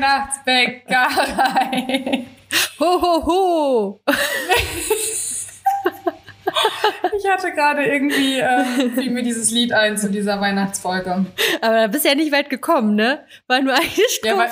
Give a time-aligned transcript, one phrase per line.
[0.00, 2.24] Weihnachtsbäckerei.
[2.80, 4.00] Ho, ho, ho.
[7.18, 8.64] Ich hatte gerade irgendwie, äh,
[8.94, 11.26] fiel mir dieses Lied ein zu dieser Weihnachtsfolge.
[11.60, 13.24] Aber da bist du ja nicht weit gekommen, ne?
[13.46, 14.50] War nur eine Ja, Strophe.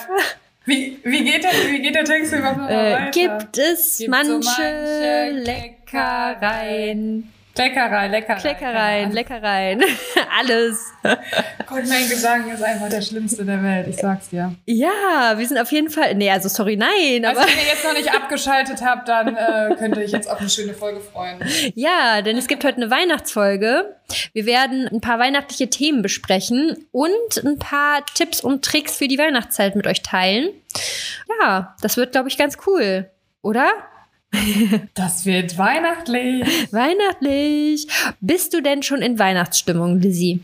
[0.66, 3.10] wie, wie, geht der, wie geht der Text überhaupt Äh, weiter?
[3.10, 7.32] gibt es Gibt so manche, manche Leckereien.
[7.56, 8.42] Leckerei, Leckerei.
[8.42, 9.82] Leckereien, Leckereien.
[10.38, 10.92] Alles.
[11.02, 14.54] Gott, mein Gesang ist einfach der schlimmste der Welt, ich sag's dir.
[14.66, 16.14] Ja, wir sind auf jeden Fall.
[16.16, 19.74] Nee, also sorry, nein, Also aber wenn ihr jetzt noch nicht abgeschaltet habt, dann äh,
[19.78, 21.38] könnt ihr euch jetzt auf eine schöne Folge freuen.
[21.74, 23.96] ja, denn es gibt heute eine Weihnachtsfolge.
[24.32, 29.18] Wir werden ein paar weihnachtliche Themen besprechen und ein paar Tipps und Tricks für die
[29.18, 30.48] Weihnachtszeit mit euch teilen.
[31.40, 33.08] Ja, das wird, glaube ich, ganz cool.
[33.42, 33.68] Oder?
[34.94, 36.44] Das wird weihnachtlich.
[36.72, 37.86] Weihnachtlich.
[38.20, 40.40] Bist du denn schon in Weihnachtsstimmung, Lizzie?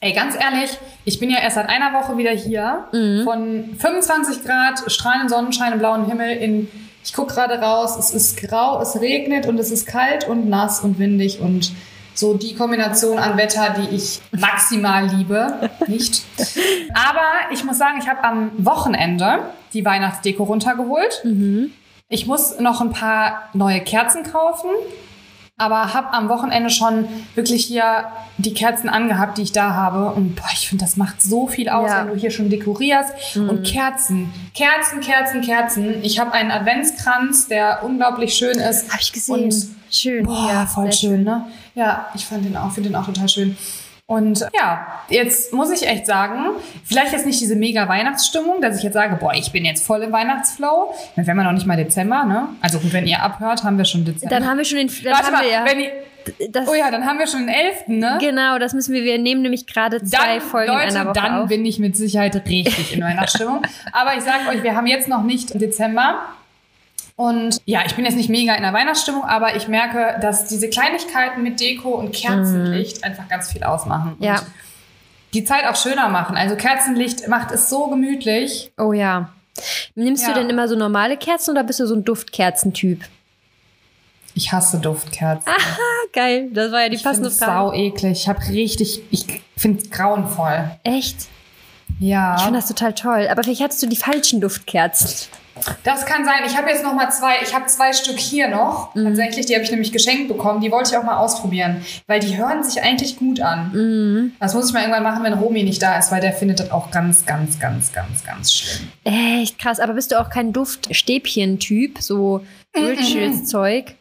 [0.00, 2.84] Ey, ganz ehrlich, ich bin ja erst seit einer Woche wieder hier.
[3.24, 6.68] Von 25 Grad, strahlenden Sonnenschein und blauen Himmel in,
[7.04, 10.80] ich guck gerade raus, es ist grau, es regnet und es ist kalt und nass
[10.80, 11.72] und windig und
[12.14, 15.70] so die Kombination an Wetter, die ich maximal liebe.
[15.88, 16.22] Nicht.
[16.94, 21.22] Aber ich muss sagen, ich habe am Wochenende die Weihnachtsdeko runtergeholt.
[22.08, 24.70] Ich muss noch ein paar neue Kerzen kaufen
[25.60, 28.04] aber habe am Wochenende schon wirklich hier
[28.38, 30.12] die Kerzen angehabt, die ich da habe.
[30.12, 32.00] Und boah, ich finde, das macht so viel aus, Ja.
[32.02, 33.36] wenn du hier schon dekorierst.
[33.36, 36.04] Und Kerzen, Kerzen, Kerzen, Kerzen.
[36.04, 38.88] Ich habe einen Adventskranz, der unglaublich schön ist.
[38.88, 39.44] Habe ich gesehen.
[39.44, 40.24] Und schön.
[40.24, 41.46] Boah, ja, voll sehr schön, ne?
[41.74, 43.56] Ja, ich fand den auch, finde den auch total schön.
[44.10, 48.82] Und ja, jetzt muss ich echt sagen, vielleicht jetzt nicht diese mega Weihnachtsstimmung, dass ich
[48.82, 50.94] jetzt sage, boah, ich bin jetzt voll im Weihnachtsflow.
[51.14, 52.48] Dann wären wir noch nicht mal Dezember, ne?
[52.62, 54.34] Also gut, wenn ihr abhört, haben wir schon Dezember.
[54.34, 54.88] Dann haben wir schon den.
[54.88, 55.90] Dann Warte haben mal, wir ja, wenn ihr,
[56.50, 58.16] das, oh ja, dann haben wir schon den 11., ne?
[58.18, 59.04] Genau, das müssen wir.
[59.04, 61.48] Wir nehmen nämlich gerade zwei Dann, Folgen in Leute, einer Woche dann auf.
[61.50, 63.60] bin ich mit Sicherheit richtig in Weihnachtsstimmung.
[63.92, 66.20] Aber ich sage euch, wir haben jetzt noch nicht Dezember.
[67.18, 70.70] Und ja, ich bin jetzt nicht mega in der Weihnachtsstimmung, aber ich merke, dass diese
[70.70, 74.14] Kleinigkeiten mit Deko und Kerzenlicht einfach ganz viel ausmachen.
[74.18, 74.24] Mhm.
[74.24, 74.34] Ja.
[74.38, 74.46] Und
[75.34, 76.36] die Zeit auch schöner machen.
[76.36, 78.70] Also Kerzenlicht macht es so gemütlich.
[78.78, 79.30] Oh ja.
[79.96, 80.32] Nimmst Ja.
[80.32, 83.02] du denn immer so normale Kerzen oder bist du so ein Duftkerzentyp?
[84.34, 85.42] Ich hasse Duftkerzen.
[85.50, 86.50] Ah, geil.
[86.52, 87.52] Das war ja die ich passende Frage.
[87.52, 88.12] sau eklig.
[88.12, 90.70] Ich habe richtig, ich finde es grauenvoll.
[90.84, 91.26] Echt?
[91.98, 92.36] Ja.
[92.36, 93.26] Ich finde das total toll.
[93.28, 95.28] Aber vielleicht hattest du die falschen Duftkerzen.
[95.84, 96.42] Das kann sein.
[96.46, 97.36] Ich habe jetzt noch mal zwei.
[97.42, 98.94] Ich habe zwei Stück hier noch.
[98.94, 99.04] Mhm.
[99.04, 100.60] Tatsächlich, die habe ich nämlich geschenkt bekommen.
[100.60, 103.70] Die wollte ich auch mal ausprobieren, weil die hören sich eigentlich gut an.
[103.72, 104.32] Mhm.
[104.40, 106.70] Das muss ich mal irgendwann machen, wenn Romy nicht da ist, weil der findet das
[106.70, 108.88] auch ganz, ganz, ganz, ganz, ganz schlimm.
[109.04, 109.80] Echt krass.
[109.80, 111.98] Aber bist du auch kein Duftstäbchen-Typ?
[112.00, 112.44] So
[112.76, 113.94] Rituals-Zeug?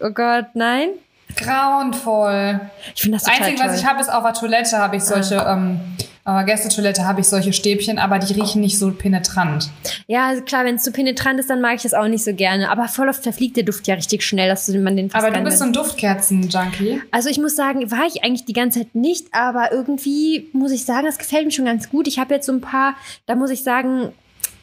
[0.00, 0.88] Oh Gott, nein?
[1.36, 2.60] Grauenvoll.
[2.94, 3.72] Ich finde das Das total Einzige, toll.
[3.72, 5.80] was ich habe, ist auf der Toilette habe ich solche, ähm,
[6.24, 9.70] auf der Gästetoilette habe ich solche Stäbchen, aber die riechen nicht so penetrant.
[10.08, 12.34] Ja, also klar, wenn es zu penetrant ist, dann mag ich das auch nicht so
[12.34, 12.68] gerne.
[12.70, 15.44] Aber voll oft verfliegt der Duft ja richtig schnell, dass man den fast Aber du
[15.44, 17.00] bist so ein Duftkerzen-Junkie.
[17.12, 20.84] Also ich muss sagen, war ich eigentlich die ganze Zeit nicht, aber irgendwie muss ich
[20.84, 22.08] sagen, das gefällt mir schon ganz gut.
[22.08, 22.94] Ich habe jetzt so ein paar,
[23.26, 24.12] da muss ich sagen,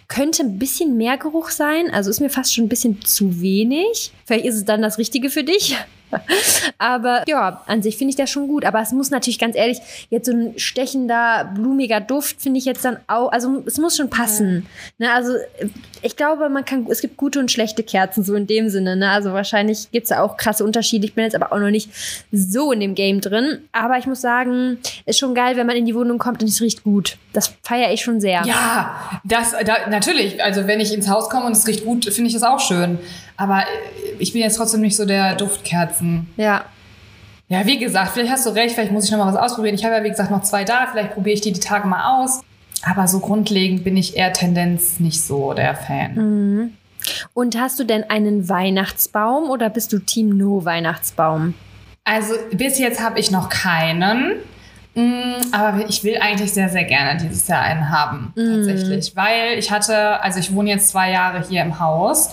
[0.10, 1.86] könnte ein bisschen mehr Geruch sein.
[1.94, 4.12] Also ist mir fast schon ein bisschen zu wenig.
[4.26, 5.78] Vielleicht ist es dann das Richtige für dich.
[6.78, 8.66] Aber ja, an sich finde ich das schon gut.
[8.66, 9.80] Aber es muss natürlich ganz ehrlich,
[10.10, 14.10] jetzt so ein stechender, blumiger Duft finde ich jetzt dann auch, also es muss schon
[14.10, 14.66] passen.
[14.98, 15.34] Ne, also
[16.02, 18.96] ich glaube, man kann, es gibt gute und schlechte Kerzen, so in dem Sinne.
[18.96, 19.10] Ne?
[19.10, 21.06] Also wahrscheinlich gibt es da auch krasse Unterschiede.
[21.06, 21.90] Ich bin jetzt aber auch noch nicht
[22.32, 23.60] so in dem Game drin.
[23.72, 26.62] Aber ich muss sagen, ist schon geil, wenn man in die Wohnung kommt und es
[26.62, 27.18] riecht gut.
[27.32, 28.44] Das feiere ich schon sehr.
[28.46, 30.44] Ja, das da, natürlich.
[30.44, 33.00] Also wenn ich ins Haus komme und es riecht gut, finde ich das auch schön.
[33.38, 33.66] Aber äh,
[34.20, 36.28] ich bin jetzt trotzdem nicht so der Duftkerzen.
[36.38, 36.66] Ja.
[37.50, 39.76] Ja, wie gesagt, vielleicht hast du recht, vielleicht muss ich noch mal was ausprobieren.
[39.76, 40.88] Ich habe ja, wie gesagt, noch zwei da.
[40.92, 42.42] Vielleicht probiere ich die die Tage mal aus.
[42.84, 46.16] Aber so grundlegend bin ich eher Tendenz nicht so der Fan.
[46.16, 46.74] Mhm.
[47.34, 51.54] Und hast du denn einen Weihnachtsbaum oder bist du Team No Weihnachtsbaum?
[52.06, 54.36] Also bis jetzt habe ich noch keinen.
[54.96, 59.16] Mm, Aber ich will eigentlich sehr, sehr gerne dieses Jahr einen haben, tatsächlich.
[59.16, 62.30] Weil ich hatte, also ich wohne jetzt zwei Jahre hier im Haus.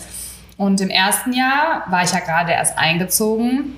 [0.61, 3.77] Und im ersten Jahr war ich ja gerade erst eingezogen.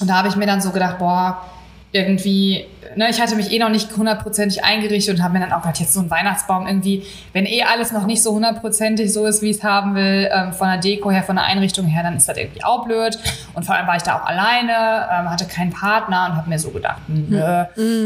[0.00, 1.46] Und da habe ich mir dann so gedacht, boah,
[1.92, 5.62] irgendwie, ne, ich hatte mich eh noch nicht hundertprozentig eingerichtet und habe mir dann auch
[5.62, 9.42] gedacht, jetzt so ein Weihnachtsbaum irgendwie, wenn eh alles noch nicht so hundertprozentig so ist,
[9.42, 12.16] wie ich es haben will, ähm, von der Deko her, von der Einrichtung her, dann
[12.16, 13.18] ist das irgendwie auch blöd.
[13.54, 16.58] Und vor allem war ich da auch alleine, ähm, hatte keinen Partner und habe mir
[16.58, 17.64] so gedacht, nö,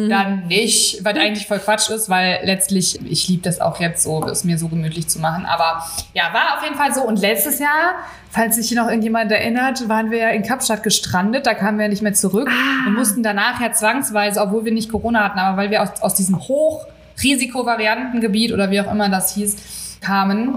[0.09, 4.25] dann nicht, was eigentlich voll Quatsch ist, weil letztlich, ich liebe das auch jetzt so,
[4.27, 5.47] es mir so gemütlich zu machen.
[5.47, 7.03] Aber ja, war auf jeden Fall so.
[7.03, 7.95] Und letztes Jahr,
[8.35, 11.89] falls sich hier noch irgendjemand erinnert, waren wir ja in Kapstadt gestrandet, da kamen wir
[11.89, 12.51] nicht mehr zurück
[12.87, 16.15] und mussten danach ja zwangsweise, obwohl wir nicht Corona hatten, aber weil wir aus, aus
[16.15, 16.87] diesem Hoch
[17.17, 19.57] Hochrisikovariantengebiet oder wie auch immer das hieß,
[20.01, 20.57] kamen,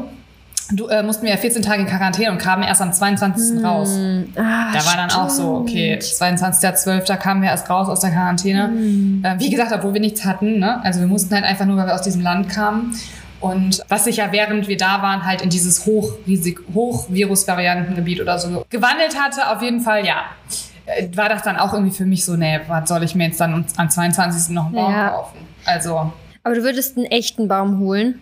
[0.72, 3.64] du, äh, mussten wir ja 14 Tage in Quarantäne und kamen erst am 22.
[3.64, 3.96] raus.
[4.36, 7.16] Ah, Da war dann auch so, okay, 22.12.
[7.18, 8.72] kamen wir erst raus aus der Quarantäne.
[9.24, 10.60] Äh, wie gesagt, obwohl wir nichts hatten.
[10.60, 10.84] Ne?
[10.84, 12.96] Also wir mussten halt einfach nur, weil wir aus diesem Land kamen.
[13.40, 18.66] Und was sich ja während wir da waren, halt in dieses Hochrisik Hochvirus-Variantengebiet oder so
[18.70, 20.24] gewandelt hatte, auf jeden Fall, ja.
[20.86, 23.40] Äh, War das dann auch irgendwie für mich so, nee, was soll ich mir jetzt
[23.40, 24.54] dann am 22.
[24.56, 25.10] noch einen Baum Ja.
[25.10, 25.38] kaufen?
[25.66, 26.12] Also,
[26.44, 28.22] Aber du würdest einen echten Baum holen.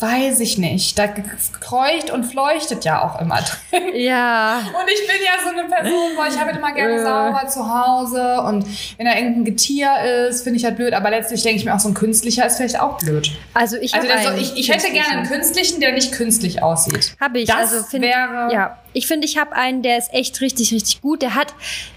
[0.00, 0.98] Weiß ich nicht.
[0.98, 3.36] Da kreucht und fleuchtet ja auch immer
[3.72, 3.94] drin.
[3.94, 4.58] Ja.
[4.58, 7.02] Und ich bin ja so eine Person, wo ich habe immer gerne Äh.
[7.02, 8.64] sauber zu Hause und
[8.96, 9.90] wenn da irgendein Getier
[10.28, 10.92] ist, finde ich halt blöd.
[10.94, 13.30] Aber letztlich denke ich mir auch, so ein künstlicher ist vielleicht auch blöd.
[13.54, 17.16] Also ich Also einen ich, ich hätte gerne einen künstlichen, der nicht künstlich aussieht.
[17.20, 17.48] Habe ich.
[17.48, 21.00] Das also find, wäre- Ja, ich finde, ich habe einen, der ist echt richtig, richtig
[21.02, 21.22] gut.
[21.22, 21.54] Der hat,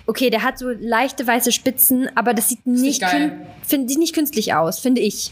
[0.08, 3.04] okay, der hat so leichte weiße Spitzen, aber das sieht nicht,
[3.68, 5.32] sieht nicht künstlich aus, finde ich.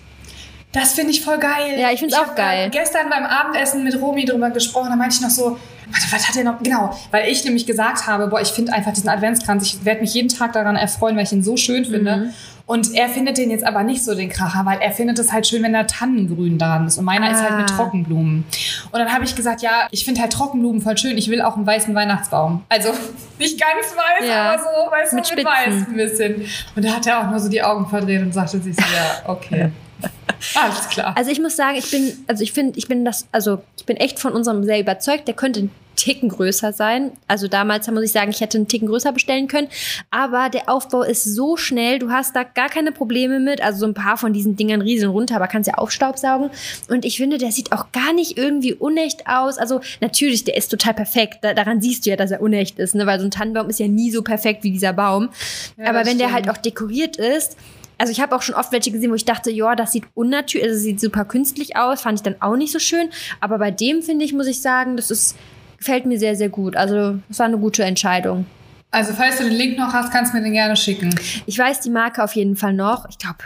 [0.71, 1.79] Das finde ich voll geil.
[1.79, 2.69] Ja, ich find's auch hab, geil.
[2.71, 5.57] Gestern beim Abendessen mit Romy drüber gesprochen, da meinte ich noch so,
[5.91, 6.61] warte, was hat er noch?
[6.61, 10.13] Genau, weil ich nämlich gesagt habe, boah, ich finde einfach diesen Adventskranz, ich werde mich
[10.13, 12.17] jeden Tag daran erfreuen, weil ich ihn so schön finde.
[12.17, 12.33] Mhm.
[12.67, 15.47] Und er findet den jetzt aber nicht so den Kracher, weil er findet es halt
[15.47, 16.99] schön, wenn da Tannengrün dran ist.
[16.99, 17.75] Und meiner ist halt mit Ah.
[17.75, 18.45] Trockenblumen.
[18.91, 21.17] Und dann habe ich gesagt, ja, ich finde halt Trockenblumen voll schön.
[21.17, 22.61] Ich will auch einen weißen Weihnachtsbaum.
[22.69, 22.89] Also
[23.39, 23.87] nicht ganz
[24.21, 24.51] weiß, Ja.
[24.51, 25.45] aber so, weißt du, Mit mit, Spitzen.
[25.81, 26.45] weiß ein bisschen.
[26.75, 29.27] Und da hat er auch nur so die Augen verdreht und sagte sich so, ja,
[29.27, 29.71] okay.
[30.55, 31.15] Alles klar.
[31.17, 33.97] Also ich muss sagen, ich bin, also ich finde, ich bin das, also ich bin
[33.97, 35.27] echt von unserem sehr überzeugt.
[35.27, 37.11] Der könnte ein Ticken größer sein.
[37.27, 39.67] Also damals muss ich sagen, ich hätte einen Ticken größer bestellen können.
[40.11, 43.61] Aber der Aufbau ist so schnell, du hast da gar keine Probleme mit.
[43.61, 46.51] Also so ein paar von diesen Dingern rieseln runter, aber kannst ja aufstaubsaugen.
[46.87, 49.57] Und ich finde, der sieht auch gar nicht irgendwie unecht aus.
[49.57, 51.39] Also natürlich, der ist total perfekt.
[51.41, 53.05] Da, daran siehst du ja, dass er unecht ist, ne?
[53.05, 55.29] weil so ein Tannenbaum ist ja nie so perfekt wie dieser Baum.
[55.77, 56.47] Ja, aber wenn der stimmt.
[56.47, 57.57] halt auch dekoriert ist,
[57.99, 60.67] also ich habe auch schon oft welche gesehen, wo ich dachte, ja, das sieht unnatürlich,
[60.67, 63.09] also sieht super künstlich aus, fand ich dann auch nicht so schön.
[63.41, 65.35] Aber bei dem finde ich, muss ich sagen, das ist,
[65.77, 66.75] gefällt mir sehr, sehr gut.
[66.75, 68.45] Also das war eine gute Entscheidung.
[68.91, 71.13] Also, falls du den Link noch hast, kannst du mir den gerne schicken.
[71.45, 73.07] Ich weiß die Marke auf jeden Fall noch.
[73.07, 73.37] Ich glaube,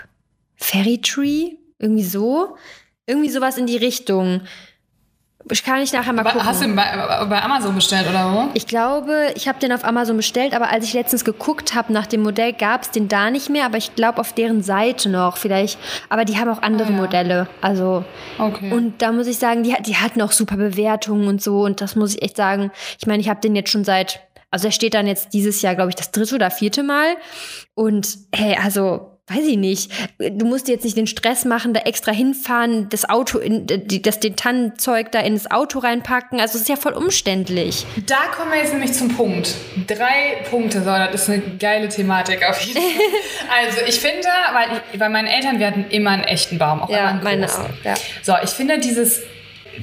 [0.55, 2.55] Fairy Tree, irgendwie so.
[3.05, 4.41] Irgendwie sowas in die Richtung.
[5.51, 6.47] Ich kann nicht nachher mal Aber gucken.
[6.47, 6.83] hast du ihn bei,
[7.27, 8.49] bei Amazon bestellt oder wo?
[8.53, 12.07] Ich glaube, ich habe den auf Amazon bestellt, aber als ich letztens geguckt habe nach
[12.07, 15.35] dem Modell, gab es den da nicht mehr, aber ich glaube auf deren Seite noch
[15.37, 15.77] vielleicht.
[16.09, 16.95] Aber die haben auch andere Ah, ja.
[16.97, 17.47] Modelle.
[17.61, 18.05] Also
[18.39, 18.71] Okay.
[18.71, 21.95] und da muss ich sagen, die, die hatten auch super Bewertungen und so und das
[21.95, 22.71] muss ich echt sagen.
[22.99, 25.75] Ich meine, ich habe den jetzt schon seit, also er steht dann jetzt dieses Jahr,
[25.75, 27.15] glaube ich, das dritte oder vierte Mal
[27.75, 29.89] und hey, also weiß ich nicht.
[30.17, 34.19] Du musst jetzt nicht den Stress machen, da extra hinfahren, das Auto, in, die, das
[34.19, 36.41] den Tannenzeug da ins Auto reinpacken.
[36.41, 37.85] Also es ist ja voll umständlich.
[38.05, 39.55] da kommen wir jetzt nämlich zum Punkt.
[39.87, 42.91] Drei Punkte, so, das ist eine geile Thematik auf jeden Fall.
[43.63, 46.89] also ich finde, weil ich, bei meinen Eltern, wir hatten immer einen echten Baum, auch
[46.89, 47.65] immer einen großen.
[47.83, 47.93] Ja.
[48.21, 49.21] So, ich finde dieses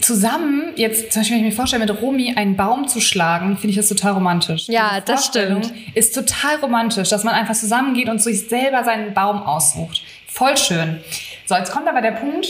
[0.01, 3.71] zusammen, jetzt zum Beispiel, wenn ich mir vorstelle, mit Romy einen Baum zu schlagen, finde
[3.71, 4.69] ich das total romantisch.
[4.69, 5.73] Ja, das stimmt.
[5.95, 10.03] Ist total romantisch, dass man einfach zusammengeht und sich selber seinen Baum aussucht.
[10.29, 11.01] Voll schön.
[11.47, 12.47] So, jetzt kommt aber der Punkt,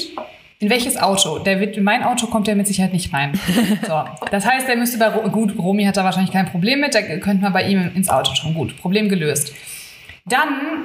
[0.58, 1.38] in welches Auto?
[1.38, 3.32] Der wird, in mein Auto kommt der mit Sicherheit nicht rein.
[3.86, 7.00] So, das heißt, der müsste bei, gut, Romy hat da wahrscheinlich kein Problem mit, da
[7.00, 8.52] könnte man bei ihm ins Auto schon.
[8.52, 9.54] Gut, Problem gelöst.
[10.26, 10.84] Dann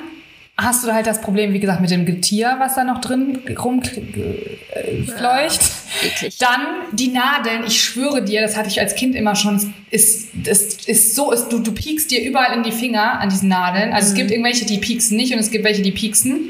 [0.57, 5.60] hast du halt das Problem, wie gesagt, mit dem Getier, was da noch drin rumfleucht.
[6.04, 6.38] eklig.
[6.40, 6.62] Dann
[6.94, 11.15] die Nadeln, ich schwöre dir, das hatte ich als Kind immer schon, ist, ist, ist
[11.15, 13.94] so, ist, du, du piekst dir überall in die Finger an diesen Nadeln.
[13.94, 16.50] Also es gibt irgendwelche, die pieksen nicht und es gibt welche, die pieksen.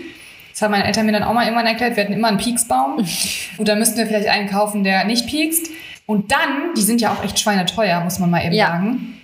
[0.51, 3.05] Das haben meine Eltern mir dann auch mal irgendwann erklärt, wir hatten immer einen Pieksbaum.
[3.57, 5.69] Und da müssten wir vielleicht einen kaufen, der nicht piekst.
[6.05, 8.67] Und dann, die sind ja auch echt schweineteuer, muss man mal eben Ja.
[8.67, 9.19] sagen.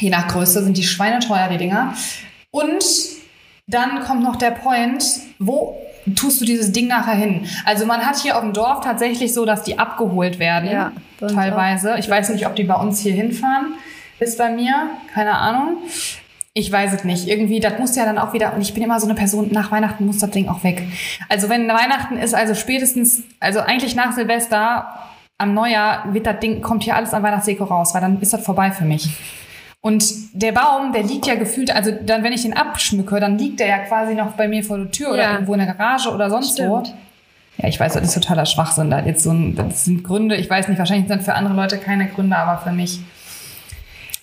[0.00, 1.94] Je nach Größe sind die schweineteuer, die Dinger.
[2.50, 2.82] Und
[3.66, 5.04] dann kommt noch der Point,
[5.38, 5.76] wo
[6.14, 7.46] tust du dieses Ding nachher hin?
[7.64, 10.70] Also man hat hier auf dem Dorf tatsächlich so, dass die abgeholt werden.
[10.70, 11.96] Ja, teilweise.
[11.98, 13.74] Ich weiß nicht, ob die bei uns hier hinfahren.
[14.20, 15.78] Ist bei mir, keine Ahnung.
[16.54, 17.26] Ich weiß es nicht.
[17.26, 19.72] Irgendwie, das muss ja dann auch wieder, und ich bin immer so eine Person, nach
[19.72, 20.84] Weihnachten muss das Ding auch weg.
[21.28, 24.88] Also wenn Weihnachten ist, also spätestens, also eigentlich nach Silvester,
[25.38, 28.42] am Neujahr wird das Ding, kommt hier alles an Weihnachtsdeko raus, weil dann ist das
[28.42, 29.10] vorbei für mich.
[29.86, 33.60] Und der Baum, der liegt ja gefühlt, also dann, wenn ich den abschmücke, dann liegt
[33.60, 35.32] der ja quasi noch bei mir vor der Tür oder Ja.
[35.34, 36.70] irgendwo in der Garage oder sonst Stimmt.
[36.70, 36.82] wo.
[37.58, 38.90] Ja, ich weiß, das ist totaler Schwachsinn.
[38.90, 41.78] Da jetzt so ein, das sind Gründe, ich weiß nicht, wahrscheinlich sind für andere Leute
[41.78, 42.98] keine Gründe, aber für mich.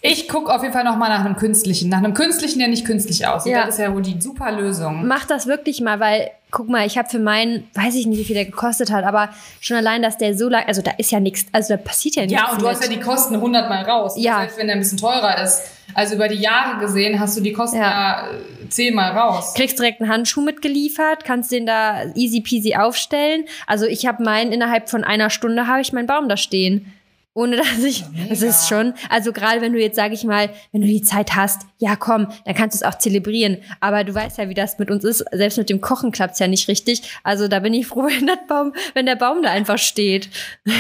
[0.05, 1.88] Ich gucke auf jeden Fall noch mal nach einem künstlichen.
[1.88, 3.53] Nach einem künstlichen, der nicht künstlich aussieht.
[3.53, 3.65] Ja.
[3.65, 5.07] Das ist ja wohl die super Lösung.
[5.07, 8.25] Mach das wirklich mal, weil, guck mal, ich habe für meinen, weiß ich nicht, wie
[8.25, 9.29] viel der gekostet hat, aber
[9.62, 12.24] schon allein, dass der so lang, also da ist ja nichts, also da passiert ja
[12.24, 12.38] nichts.
[12.38, 14.15] Ja, und du hast ja die Kosten 100 Mal raus.
[14.17, 14.39] Ja.
[14.39, 15.62] Selbst wenn der ein bisschen teurer ist.
[15.93, 17.83] Also über die Jahre gesehen hast du die Kosten Ja.
[17.83, 18.27] ja,
[18.65, 19.53] äh, 10 Mal raus.
[19.55, 23.45] kriegst direkt einen Handschuh mitgeliefert, kannst den da easy peasy aufstellen.
[23.67, 26.91] Also ich habe meinen, innerhalb von einer Stunde habe ich meinen Baum da stehen.
[27.36, 28.46] Ohne dass ich, das mega.
[28.52, 31.63] ist schon, also gerade wenn du jetzt, sage ich mal, wenn du die Zeit hast,
[31.80, 33.58] ja komm, dann kannst du es auch zelebrieren.
[33.80, 35.25] Aber du weißt ja, wie das mit uns ist.
[35.32, 37.02] Selbst mit dem Kochen klappt's ja nicht richtig.
[37.24, 40.30] Also da bin ich froh, wenn, der Baum, wenn der Baum da einfach steht.
[40.66, 40.75] Geil.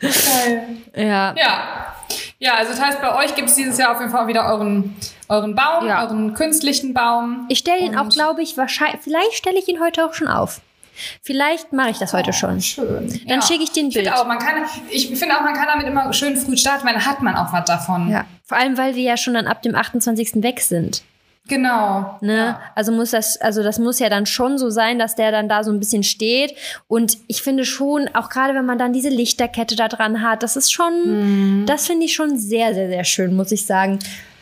[0.94, 1.34] Ja.
[1.36, 1.94] Ja.
[2.38, 4.94] Ja, also das heißt, bei euch gibt es dieses Jahr auf jeden Fall wieder euren,
[5.28, 6.04] euren Baum, Ja.
[6.04, 7.46] euren künstlichen Baum.
[7.48, 10.60] Ich stelle ihn auch, glaube ich, wahrscheinlich, vielleicht stelle ich ihn heute auch schon auf.
[11.22, 12.60] Vielleicht mache ich das heute schon.
[12.60, 13.20] Schön.
[13.26, 14.20] Dann schicke ich dir ein Ich finde Bild.
[14.20, 17.06] auch, man kann, ich finde auch, man kann damit immer schön früh starten, weil dann
[17.06, 18.08] hat man auch was davon.
[18.10, 18.24] Ja.
[18.44, 20.42] Vor allem, weil wir ja schon dann ab dem 28.
[20.42, 21.02] weg sind.
[21.48, 22.18] Genau.
[22.20, 22.36] Ne?
[22.36, 22.60] Ja.
[22.74, 25.62] Also muss das, also das muss ja dann schon so sein, dass der dann da
[25.62, 26.54] so ein bisschen steht.
[26.88, 30.56] Und ich finde schon, auch gerade wenn man dann diese Lichterkette da dran hat, das
[30.56, 34.00] ist schon, das finde ich schon sehr, sehr, sehr schön, muss ich sagen.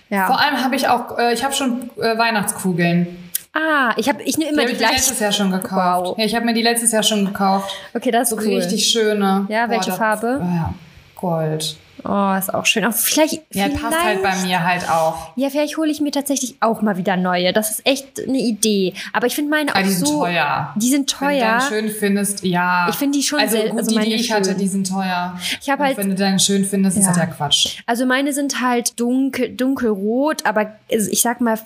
[0.09, 0.27] Ja.
[0.27, 3.24] Vor allem habe ich auch, äh, ich habe schon äh, Weihnachtskugeln.
[3.55, 4.95] Ah, ich habe, ich nehme immer Die die, mir gleichen.
[4.97, 6.09] letztes Jahr schon gekauft.
[6.09, 6.19] Wow.
[6.19, 7.75] Ja, ich habe mir die letztes Jahr schon gekauft.
[7.95, 8.57] Okay, das ist So cool.
[8.57, 9.47] richtig schöne.
[9.49, 10.41] Ja, welche da- Farbe?
[10.43, 10.75] Ja,
[11.17, 11.77] Gold.
[12.07, 12.85] Oh, ist auch schön.
[12.85, 15.33] Auch vielleicht, Ja, vielleicht, passt halt bei mir halt auch.
[15.37, 17.53] Ja, vielleicht hole ich mir tatsächlich auch mal wieder neue.
[17.53, 18.93] Das ist echt eine Idee.
[19.13, 20.21] Aber ich finde meine auch Aber die sind so.
[20.21, 20.73] teuer.
[20.77, 21.61] Die sind Wenn du teuer.
[21.69, 22.87] schön findest, ja.
[22.91, 24.59] Ich finde die schon also gut, also die, die ich hatte, schön.
[24.59, 25.39] die sind teuer.
[25.63, 27.09] Ich hab Und halt- Wenn du deinen schön findest, ist Ja.
[27.11, 27.79] das ja Quatsch.
[27.87, 31.59] Also meine sind halt dunkel, dunkelrot, aber ich sag mal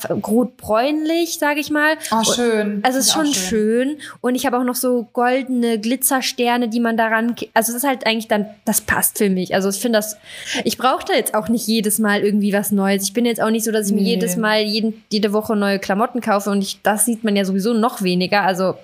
[0.59, 1.97] rot-bräunlich, sage ich mal.
[2.11, 2.81] Oh, schön.
[2.85, 3.97] Also es ist schon auch schön.
[4.21, 7.35] Und ich habe auch noch so goldene Glitzersterne, die man daran.
[7.55, 9.55] Also es ist halt eigentlich dann, das passt für mich.
[9.55, 10.17] Also ich finde das.
[10.65, 13.03] Ich brauche da jetzt auch nicht jedes Mal irgendwie was Neues.
[13.05, 14.11] Ich bin jetzt auch nicht so, dass ich mir Nee.
[14.11, 17.75] jedes Mal jeden, jede Woche neue Klamotten kaufe und ich, das sieht man ja sowieso
[17.75, 18.43] noch weniger.
[18.43, 18.75] Also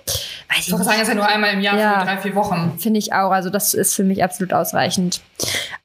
[0.49, 1.99] weiß Ich wollte sagen, es ist ja nur einmal im Jahr Ja.
[1.99, 2.73] für drei, vier Wochen.
[2.79, 3.31] Finde ich auch.
[3.31, 5.21] Also das ist für mich absolut ausreichend.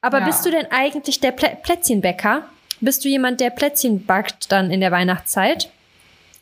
[0.01, 0.25] Aber Ja.
[0.25, 2.43] bist du denn eigentlich der Plä Plätzchenbäcker?
[2.79, 5.69] Bist du jemand, der Plätzchen backt dann in der Weihnachtszeit?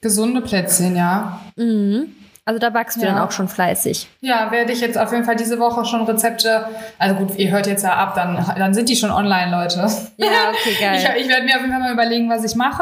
[0.01, 1.41] Gesunde Plätzchen, ja.
[1.57, 2.15] Mhm.
[2.49, 3.11] Also da backst du Ja.
[3.13, 4.07] dann auch schon fleißig.
[4.21, 6.65] Ja, werde ich jetzt auf jeden Fall diese Woche schon Rezepte.
[6.97, 9.87] Also gut, ihr hört jetzt ja ab, dann, dann sind die schon online, Leute.
[10.17, 10.95] Ja, okay, geil.
[10.97, 12.81] Ich, ich werde mir auf jeden Fall mal überlegen, was ich mache.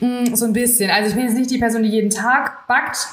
[0.00, 0.90] Mm, So ein bisschen.
[0.90, 3.06] Also ich bin jetzt nicht die Person, die jeden Tag backt.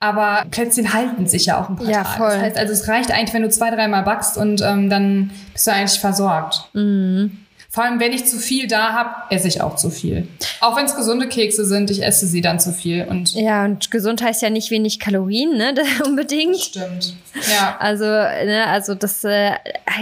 [0.00, 2.16] Aber Plätzchen halten sich ja auch ein paar Ja, Tage.
[2.18, 2.30] voll.
[2.32, 5.66] Das heißt, also es reicht eigentlich, wenn du zwei, dreimal backst und ähm, dann bist
[5.66, 6.68] du eigentlich versorgt.
[6.74, 7.38] Mhm.
[7.76, 10.26] Vor allem, wenn ich zu viel da habe, esse ich auch zu viel.
[10.62, 13.04] Auch wenn es gesunde Kekse sind, ich esse sie dann zu viel.
[13.04, 15.74] Und Ja, und gesund heißt ja nicht wenig Kalorien, ne?
[16.06, 16.56] Unbedingt.
[16.58, 17.12] stimmt.
[17.54, 17.76] Ja.
[17.78, 19.50] Also, ne, also das, äh,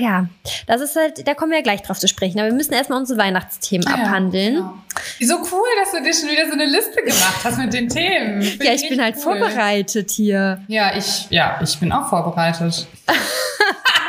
[0.01, 0.27] ja,
[0.69, 2.39] das ist halt, da kommen wir ja gleich drauf zu sprechen.
[2.39, 4.55] Aber wir müssen erstmal unsere Weihnachtsthemen Ja, abhandeln.
[4.55, 4.75] genau.
[5.21, 8.41] So cool, dass du dir schon wieder so eine Liste gemacht hast mit den Themen.
[8.43, 9.23] Find Ja, ich bin richtig halt cool.
[9.39, 10.63] vorbereitet hier.
[10.69, 12.87] Ja, ich, ja, ich bin auch vorbereitet.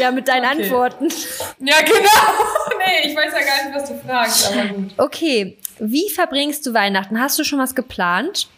[0.00, 0.62] Ja, mit deinen Okay.
[0.64, 1.08] Antworten.
[1.60, 1.98] Ja, genau.
[2.78, 4.94] nee, ich weiß ja gar nicht, was du fragst, aber gut.
[4.96, 7.20] Okay, wie verbringst du Weihnachten?
[7.20, 8.48] Hast du schon was geplant?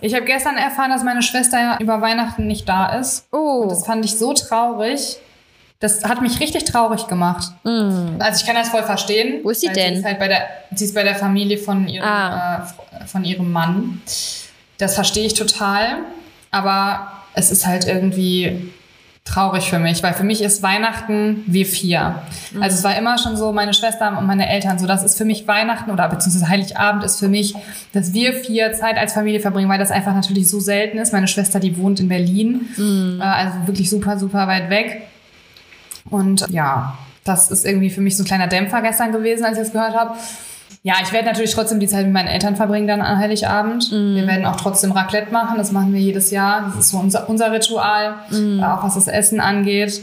[0.00, 3.26] Ich habe gestern erfahren, dass meine Schwester über Weihnachten nicht da ist.
[3.32, 3.62] Oh.
[3.62, 5.16] Und das fand ich so traurig.
[5.80, 7.52] Das hat mich richtig traurig gemacht.
[7.64, 8.16] Mm.
[8.20, 9.40] Also ich kann das voll verstehen.
[9.42, 9.94] Wo ist sie denn?
[9.94, 12.66] Sie ist, halt bei der, sie ist bei der Familie von ihrem, Ah.
[13.02, 14.00] äh, von ihrem Mann.
[14.78, 15.98] Das verstehe ich total.
[16.50, 18.72] Aber es ist halt irgendwie
[19.24, 22.22] traurig für mich, weil für mich ist Weihnachten wir vier.
[22.60, 25.24] Also es war immer schon so, meine Schwester und meine Eltern, so das ist für
[25.24, 27.54] mich Weihnachten oder beziehungsweise Heiligabend ist für mich,
[27.94, 31.12] dass wir vier Zeit als Familie verbringen, weil das einfach natürlich so selten ist.
[31.14, 32.68] Meine Schwester, die wohnt in Berlin,
[33.18, 35.02] äh, also wirklich super, super weit weg.
[36.10, 39.64] Und ja, das ist irgendwie für mich so ein kleiner Dämpfer gestern gewesen, als ich
[39.64, 40.16] das gehört habe.
[40.86, 43.90] Ja, ich werde natürlich trotzdem die Zeit mit meinen Eltern verbringen dann an Heiligabend.
[43.90, 46.66] Wir werden auch trotzdem Raclette machen, das machen wir jedes Jahr.
[46.66, 50.02] Das ist so unser, unser Ritual, äh, auch was das Essen angeht.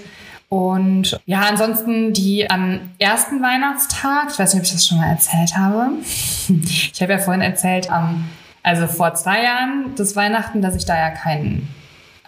[0.49, 5.09] Und ja, ansonsten die am ersten Weihnachtstag, ich weiß nicht, ob ich das schon mal
[5.11, 5.91] erzählt habe.
[6.49, 8.27] Ich habe ja vorhin erzählt, am,
[8.63, 11.69] also vor zwei Jahren des Weihnachten, dass ich da ja keinen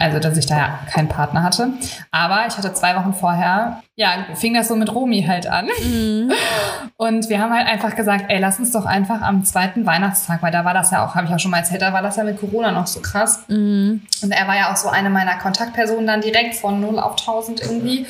[0.03, 1.69] also, dass ich da ja keinen Partner hatte.
[2.11, 5.67] Aber ich hatte zwei Wochen vorher, ja, fing das so mit Romi halt an.
[6.97, 10.51] Und wir haben halt einfach gesagt, ey, lass uns doch einfach am zweiten Weihnachtstag, weil
[10.51, 12.23] da war das ja auch, habe ich auch schon mal erzählt, da war das ja
[12.23, 13.43] mit Corona noch so krass.
[14.21, 17.61] Und er war ja auch so eine meiner Kontaktpersonen dann direkt von 0 auf 1000
[17.61, 18.05] irgendwie.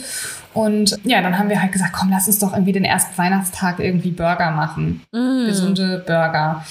[0.53, 3.79] Und ja, dann haben wir halt gesagt, komm, lass uns doch irgendwie den ersten Weihnachtstag
[3.79, 5.01] irgendwie Burger machen.
[5.11, 6.63] Gesunde Burger.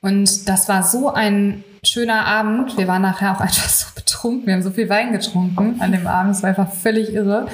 [0.00, 2.76] Und das war so ein schöner Abend.
[2.76, 4.46] Wir waren nachher auch einfach so betrunken.
[4.46, 6.34] Wir haben so viel Wein getrunken an dem Abend.
[6.36, 7.46] Es war einfach völlig irre.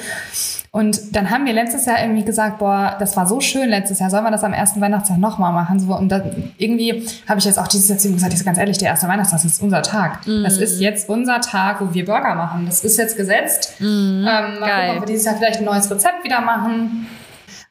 [0.73, 4.09] Und dann haben wir letztes Jahr irgendwie gesagt, boah, das war so schön letztes Jahr,
[4.09, 5.81] sollen wir das am ersten Weihnachtstag nochmal machen?
[5.81, 8.77] So, und dann, irgendwie habe ich jetzt auch dieses Jahr gesagt, ich so ganz ehrlich,
[8.77, 10.25] der erste Weihnachtstag das ist unser Tag.
[10.25, 10.43] Mm.
[10.43, 12.65] Das ist jetzt unser Tag, wo wir Burger machen.
[12.65, 13.75] Das ist jetzt gesetzt.
[13.79, 13.83] Mm.
[13.83, 17.07] Ähm, mal gucken, ob wir dieses Jahr vielleicht ein neues Rezept wieder machen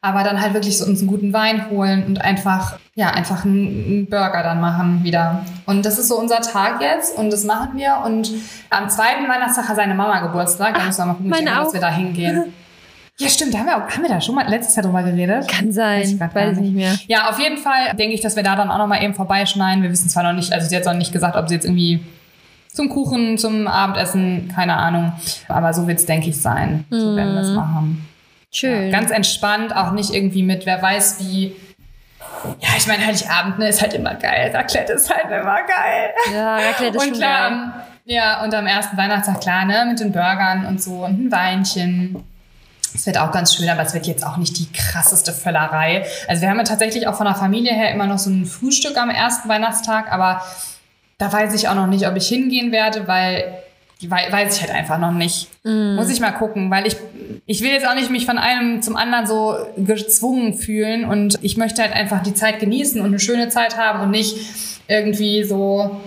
[0.03, 4.07] aber dann halt wirklich so uns einen guten Wein holen und einfach, ja, einfach einen,
[4.09, 5.45] Burger dann machen wieder.
[5.67, 8.01] Und das ist so unser Tag jetzt und das machen wir.
[8.03, 8.31] Und
[8.71, 10.73] am zweiten Weihnachtstag hat seine Mama Geburtstag.
[10.73, 12.51] Da müssen wir mal gucken, meine dass wir da hingehen.
[13.19, 13.53] Ja, stimmt.
[13.53, 15.47] Da haben wir, auch, haben wir da schon mal letztes Jahr drüber geredet?
[15.47, 16.01] Kann sein.
[16.01, 16.95] Weiß ich, weiß ich nicht mehr.
[17.07, 19.83] Ja, auf jeden Fall denke ich, dass wir da dann auch noch mal eben vorbeischneiden.
[19.83, 22.03] Wir wissen zwar noch nicht, also sie hat noch nicht gesagt, ob sie jetzt irgendwie
[22.73, 25.13] zum Kuchen, zum Abendessen, keine Ahnung.
[25.47, 26.85] Aber so wird es, denke ich, sein.
[26.89, 27.55] So werden wir es mhm.
[27.55, 28.07] machen.
[28.51, 28.91] Schön.
[28.91, 31.55] Ja, ganz entspannt, auch nicht irgendwie mit, wer weiß wie.
[32.59, 34.51] Ja, ich meine, Heiligabend ne, ist halt immer geil.
[34.53, 36.09] Raclette ist halt immer geil.
[36.33, 37.85] Ja, Raclette ist und schon klar, geil.
[38.05, 42.23] Ja, und am ersten Weihnachtstag, klar, ne, mit den Burgern und so und ein Weinchen.
[42.93, 46.05] Es wird auch ganz schön, aber es wird jetzt auch nicht die krasseste Völlerei.
[46.27, 48.97] Also wir haben ja tatsächlich auch von der Familie her immer noch so ein Frühstück
[48.97, 50.41] am ersten Weihnachtstag, aber
[51.17, 53.53] da weiß ich auch noch nicht, ob ich hingehen werde, weil
[54.01, 55.47] die weiß ich halt einfach noch nicht.
[55.63, 55.95] Mm.
[55.95, 56.97] Muss ich mal gucken, weil ich,
[57.45, 61.55] ich will jetzt auch nicht mich von einem zum anderen so gezwungen fühlen und ich
[61.57, 64.35] möchte halt einfach die Zeit genießen und eine schöne Zeit haben und nicht
[64.87, 66.01] irgendwie so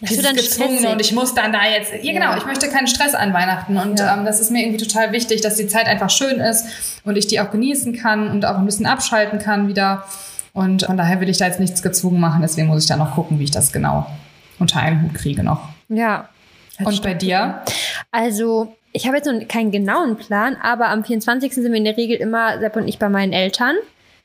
[0.00, 3.14] das dieses gezwungen und ich muss dann da jetzt, ja genau, ich möchte keinen Stress
[3.14, 4.14] an Weihnachten und ja.
[4.14, 6.66] ähm, das ist mir irgendwie total wichtig, dass die Zeit einfach schön ist
[7.04, 10.04] und ich die auch genießen kann und auch ein bisschen abschalten kann wieder
[10.52, 13.14] und von daher will ich da jetzt nichts gezwungen machen, deswegen muss ich da noch
[13.14, 14.06] gucken, wie ich das genau
[14.58, 15.68] unter einen Hut kriege noch.
[15.88, 16.28] Ja,
[16.84, 17.62] und bei dir?
[18.10, 21.52] Also, ich habe jetzt noch keinen genauen Plan, aber am 24.
[21.52, 23.76] sind wir in der Regel immer, Sepp und ich, bei meinen Eltern.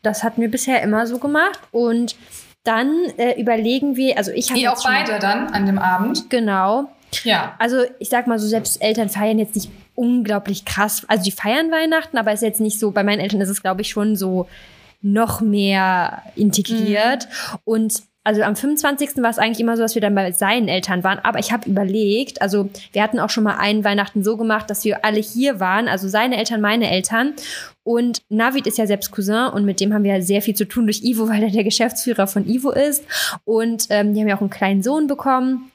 [0.01, 1.59] Das hatten wir bisher immer so gemacht.
[1.71, 2.15] Und
[2.63, 4.59] dann äh, überlegen wir, also ich habe.
[4.59, 6.29] Ihr auch beide dann an dem Abend?
[6.29, 6.89] Genau.
[7.23, 7.55] Ja.
[7.59, 11.03] Also ich sag mal so, selbst Eltern feiern jetzt nicht unglaublich krass.
[11.07, 13.81] Also die feiern Weihnachten, aber ist jetzt nicht so, bei meinen Eltern ist es, glaube
[13.81, 14.47] ich, schon so
[15.01, 17.27] noch mehr integriert.
[17.27, 17.57] Mhm.
[17.65, 19.17] Und also am 25.
[19.17, 21.19] war es eigentlich immer so, dass wir dann bei seinen Eltern waren.
[21.19, 24.83] Aber ich habe überlegt, also wir hatten auch schon mal einen Weihnachten so gemacht, dass
[24.83, 27.33] wir alle hier waren, also seine Eltern, meine Eltern.
[27.83, 30.85] Und Navid ist ja selbst Cousin und mit dem haben wir sehr viel zu tun
[30.85, 33.03] durch Ivo, weil er der Geschäftsführer von Ivo ist.
[33.43, 35.70] Und ähm, die haben ja auch einen kleinen Sohn bekommen.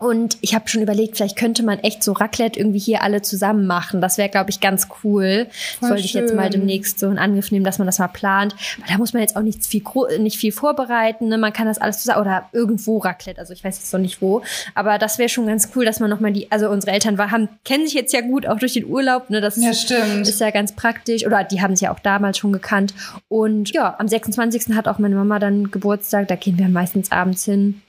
[0.00, 3.66] Und ich habe schon überlegt, vielleicht könnte man echt so Raclette irgendwie hier alle zusammen
[3.66, 4.00] machen.
[4.00, 5.48] Das wäre, glaube ich, ganz cool.
[5.80, 8.54] Das wollte ich jetzt mal demnächst so in Angriff nehmen, dass man das mal plant.
[8.78, 9.82] Weil da muss man jetzt auch nicht viel,
[10.20, 11.26] nicht viel vorbereiten.
[11.26, 11.36] Ne?
[11.36, 13.40] Man kann das alles zusammen oder irgendwo Raclette.
[13.40, 14.42] Also ich weiß jetzt noch nicht wo.
[14.76, 17.48] Aber das wäre schon ganz cool, dass man nochmal die, also unsere Eltern war, haben,
[17.64, 19.30] kennen sich jetzt ja gut, auch durch den Urlaub.
[19.30, 19.40] Ne?
[19.40, 20.28] Das ja, stimmt.
[20.28, 21.26] ist ja ganz praktisch.
[21.26, 22.94] Oder die haben sich ja auch damals schon gekannt.
[23.26, 24.76] Und ja, am 26.
[24.76, 26.28] hat auch meine Mama dann Geburtstag.
[26.28, 27.82] Da gehen wir meistens abends hin.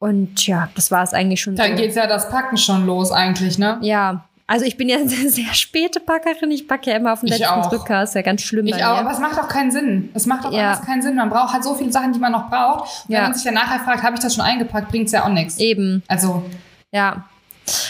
[0.00, 1.56] Und ja, das war es eigentlich schon.
[1.56, 1.76] Dann so.
[1.76, 3.78] geht's ja das Packen schon los eigentlich, ne?
[3.82, 4.24] Ja.
[4.46, 6.50] Also ich bin ja eine sehr späte Packerin.
[6.50, 7.68] Ich packe ja immer auf den letzten auch.
[7.68, 8.02] Drücker.
[8.02, 8.66] Ist ja ganz schlimm.
[8.66, 10.08] Ich auch, aber es macht auch keinen Sinn.
[10.14, 10.72] Es macht auch ja.
[10.72, 11.16] alles keinen Sinn.
[11.16, 13.04] Man braucht halt so viele Sachen, die man noch braucht.
[13.06, 13.18] Und ja.
[13.18, 15.58] wenn man sich dann nachher fragt, habe ich das schon eingepackt, bringt's ja auch nichts.
[15.58, 16.02] Eben.
[16.08, 16.44] Also.
[16.92, 17.26] Ja.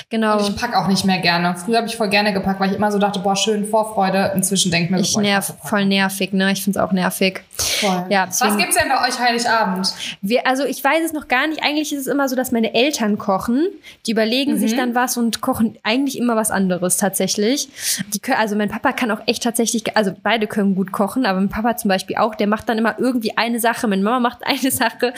[0.08, 0.38] Genau.
[0.38, 1.54] Und ich packe auch nicht mehr gerne.
[1.56, 4.32] Früher habe ich voll gerne gepackt, weil ich immer so dachte, boah, schön Vorfreude.
[4.34, 6.52] Inzwischen denke ich mir, ich nerv, voll nervig, ne?
[6.52, 7.42] Ich finde es auch nervig.
[7.56, 8.06] Voll.
[8.08, 9.92] Ja, deswegen, Was gibt's denn bei euch Heiligabend?
[10.20, 11.62] Wir, also ich weiß es noch gar nicht.
[11.62, 13.68] Eigentlich ist es immer so, dass meine Eltern kochen.
[14.06, 14.58] Die überlegen mhm.
[14.58, 17.68] sich dann was und kochen eigentlich immer was anderes tatsächlich.
[18.14, 21.40] Die können, also mein Papa kann auch echt tatsächlich, also beide können gut kochen, aber
[21.40, 24.40] mein Papa zum Beispiel auch, der macht dann immer irgendwie eine Sache, meine Mama macht
[24.44, 25.12] eine Sache.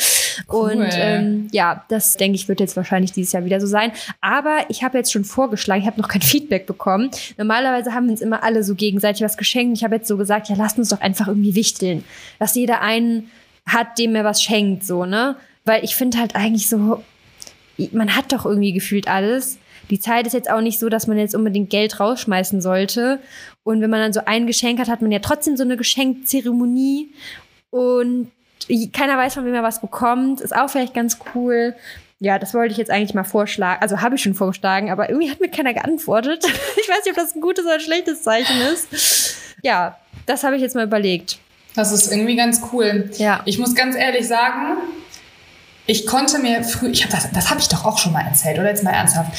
[0.51, 0.73] Cool.
[0.73, 3.93] Und ähm, ja, das denke ich, wird jetzt wahrscheinlich dieses Jahr wieder so sein.
[4.21, 7.11] Aber ich habe jetzt schon vorgeschlagen, ich habe noch kein Feedback bekommen.
[7.37, 9.77] Normalerweise haben wir uns immer alle so gegenseitig was geschenkt.
[9.77, 12.05] Ich habe jetzt so gesagt, ja, lasst uns doch einfach irgendwie wichteln.
[12.39, 13.31] Dass jeder einen
[13.67, 15.37] hat, dem er was schenkt, so, ne?
[15.65, 17.03] Weil ich finde halt eigentlich so,
[17.93, 19.59] man hat doch irgendwie gefühlt alles.
[19.91, 23.21] Die Zeit ist jetzt auch nicht so, dass man jetzt unbedingt Geld rausschmeißen sollte.
[23.63, 27.11] Und wenn man dann so ein Geschenk hat, hat man ja trotzdem so eine Geschenkzeremonie.
[27.71, 28.31] Und
[28.93, 30.41] keiner weiß, von wem er was bekommt.
[30.41, 31.75] Ist auch vielleicht ganz cool.
[32.23, 33.83] Ja, das wollte ich jetzt eigentlich mal vorschlagen.
[33.83, 36.45] Also habe ich schon vorgeschlagen, aber irgendwie hat mir keiner geantwortet.
[36.81, 39.35] ich weiß nicht, ob das ein gutes oder ein schlechtes Zeichen ist.
[39.65, 41.39] Ja, das habe ich jetzt mal überlegt.
[41.75, 43.11] Das ist irgendwie ganz cool.
[43.19, 43.41] Ja.
[43.45, 44.77] Ich muss ganz ehrlich sagen,
[45.87, 48.59] ich konnte mir früher, ich hab das, das habe ich doch auch schon mal erzählt,
[48.59, 49.33] oder jetzt mal ernsthaft.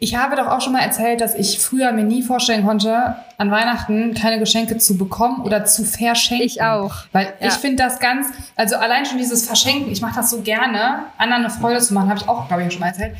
[0.00, 3.50] Ich habe doch auch schon mal erzählt, dass ich früher mir nie vorstellen konnte, an
[3.50, 6.46] Weihnachten keine Geschenke zu bekommen oder zu verschenken.
[6.46, 6.94] Ich auch.
[7.12, 7.48] Weil ja.
[7.48, 8.26] ich finde das ganz,
[8.56, 12.08] also allein schon dieses Verschenken, ich mache das so gerne, anderen eine Freude zu machen,
[12.08, 13.16] habe ich auch, glaube ich, schon mal erzählt.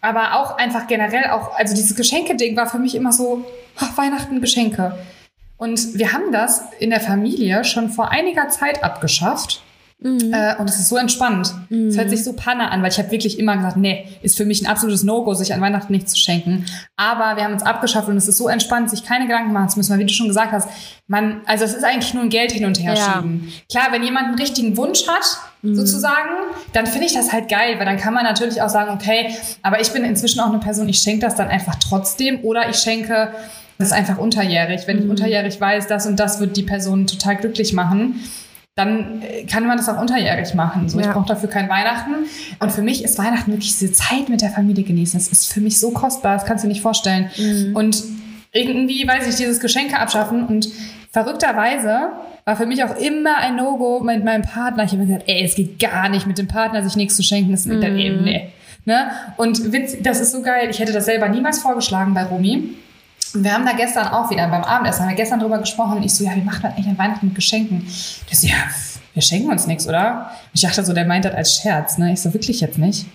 [0.00, 3.44] Aber auch einfach generell auch, also dieses Geschenke-Ding war für mich immer so,
[3.78, 4.96] ach, Weihnachten Geschenke.
[5.58, 9.62] Und wir haben das in der Familie schon vor einiger Zeit abgeschafft
[10.02, 11.54] Äh, und es ist so entspannt.
[11.70, 14.44] Es hört sich so panne an, weil ich habe wirklich immer gesagt, nee, ist für
[14.44, 16.66] mich ein absolutes No-Go, sich an Weihnachten nicht zu schenken.
[16.96, 19.78] Aber wir haben uns abgeschafft und es ist so entspannt, sich keine Gedanken machen zu
[19.78, 20.68] müssen, weil wie du schon gesagt hast,
[21.06, 23.14] man, also es ist eigentlich nur ein Geld hin und her Ja.
[23.14, 23.52] schieben.
[23.70, 25.24] Klar, wenn jemand einen richtigen Wunsch hat,
[25.62, 26.28] sozusagen,
[26.74, 29.80] dann finde ich das halt geil, weil dann kann man natürlich auch sagen, okay, aber
[29.80, 33.32] ich bin inzwischen auch eine Person, ich schenke das dann einfach trotzdem oder ich schenke
[33.78, 34.82] das ist einfach unterjährig.
[34.86, 38.20] Wenn ich unterjährig weiß, das und das wird die Person total glücklich machen,
[38.76, 40.88] dann äh, kann man das auch unterjährig machen.
[40.88, 41.12] So, Ich Ja.
[41.12, 42.10] brauche dafür kein Weihnachten.
[42.58, 45.18] Und für mich ist Weihnachten wirklich diese Zeit mit der Familie genießen.
[45.18, 47.30] Das ist für mich so kostbar, das kannst du dir nicht vorstellen.
[47.74, 48.02] Und
[48.52, 50.68] irgendwie, weiß ich, dieses Geschenke abschaffen und
[51.12, 52.08] verrückterweise
[52.44, 54.84] war für mich auch immer ein No-Go mit meinem Partner.
[54.84, 57.22] Ich habe mir gesagt, ey, es geht gar nicht mit dem Partner, sich nichts zu
[57.22, 57.52] schenken.
[57.52, 58.48] Das ist dann eben, nee.
[58.84, 59.06] Ne?
[59.38, 60.68] Und Witz, das ist so geil.
[60.70, 62.74] Ich hätte das selber niemals vorgeschlagen bei Romy.
[63.34, 66.24] Wir haben da gestern auch wieder beim Abendessen, haben wir gestern drüber gesprochen ich so,
[66.24, 67.86] ja, wie macht man eigentlich an Weihnachten mit Geschenken?
[68.32, 68.54] So, ja,
[69.12, 70.30] wir schenken uns nichts, oder?
[70.52, 72.12] Ich dachte so, der meint das als Scherz, ne?
[72.12, 73.06] Ich so, wirklich jetzt nicht?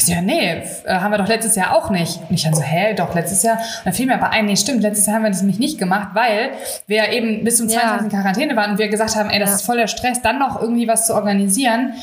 [0.00, 2.20] So, ja, nee, äh, haben wir doch letztes Jahr auch nicht.
[2.28, 3.56] Und ich dann so, hä, doch, letztes Jahr.
[3.56, 5.78] Und dann fiel mir aber ein, nee, stimmt, letztes Jahr haben wir das nämlich nicht
[5.78, 6.50] gemacht, weil
[6.86, 7.80] wir ja eben bis zum Ja.
[7.80, 8.04] 22.
[8.04, 9.56] in Quarantäne waren und wir gesagt haben, ey, das Ja.
[9.56, 11.94] ist voller Stress, dann noch irgendwie was zu organisieren.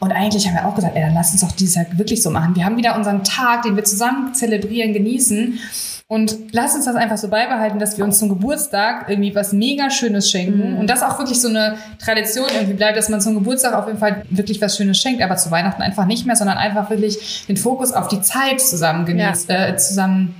[0.00, 2.30] Und eigentlich haben wir auch gesagt, ey, dann lass uns doch dieses Jahr wirklich so
[2.30, 2.56] machen.
[2.56, 5.58] Wir haben wieder unseren Tag, den wir zusammen zelebrieren, genießen.
[6.14, 9.90] Und lass uns das einfach so beibehalten, dass wir uns zum Geburtstag irgendwie was mega
[9.90, 10.76] Schönes schenken.
[10.78, 13.98] Und das auch wirklich so eine Tradition irgendwie bleibt, dass man zum Geburtstag auf jeden
[13.98, 17.56] Fall wirklich was Schönes schenkt, aber zu Weihnachten einfach nicht mehr, sondern einfach wirklich den
[17.56, 20.36] Fokus auf die Zeit zusammen genießt, äh, zusammen,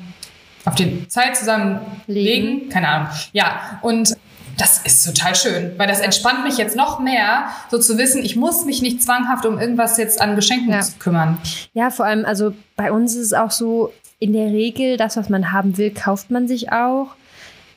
[0.64, 2.46] auf die Zeit zusammen Legen.
[2.58, 2.68] legen.
[2.68, 3.08] Keine Ahnung.
[3.32, 4.16] Ja, und
[4.56, 8.36] das ist total schön, weil das entspannt mich jetzt noch mehr, so zu wissen, ich
[8.36, 10.80] muss mich nicht zwanghaft um irgendwas jetzt an Geschenken Ja.
[10.82, 11.38] zu kümmern.
[11.72, 13.92] Ja, vor allem, also bei uns ist es auch so,
[14.24, 17.08] in der Regel, das, was man haben will, kauft man sich auch.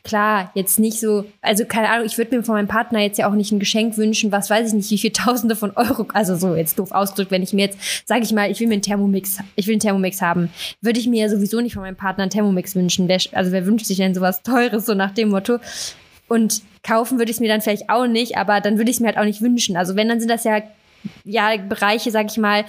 [0.06, 3.30] Klar, jetzt nicht so, also keine Ahnung, ich würde mir von meinem Partner jetzt ja
[3.30, 6.38] auch nicht ein Geschenk wünschen, was weiß ich nicht, wie viel Tausende von Euro, also
[6.38, 8.82] so jetzt doof ausgedrückt, wenn ich mir jetzt, sage ich mal, ich will mir einen
[8.82, 12.24] Thermomix, ich will einen Thermomix haben, würde ich mir ja sowieso nicht von meinem Partner
[12.24, 13.10] einen Thermomix wünschen.
[13.10, 15.60] Wer, also wer wünscht sich denn sowas Teures, so nach dem Motto?
[16.30, 19.00] Und kaufen würde ich es mir dann vielleicht auch nicht, aber dann würde ich es
[19.02, 19.76] mir halt auch nicht wünschen.
[19.76, 20.62] Also wenn, dann sind das ja,
[21.26, 22.64] ja Bereiche, sag ich mal,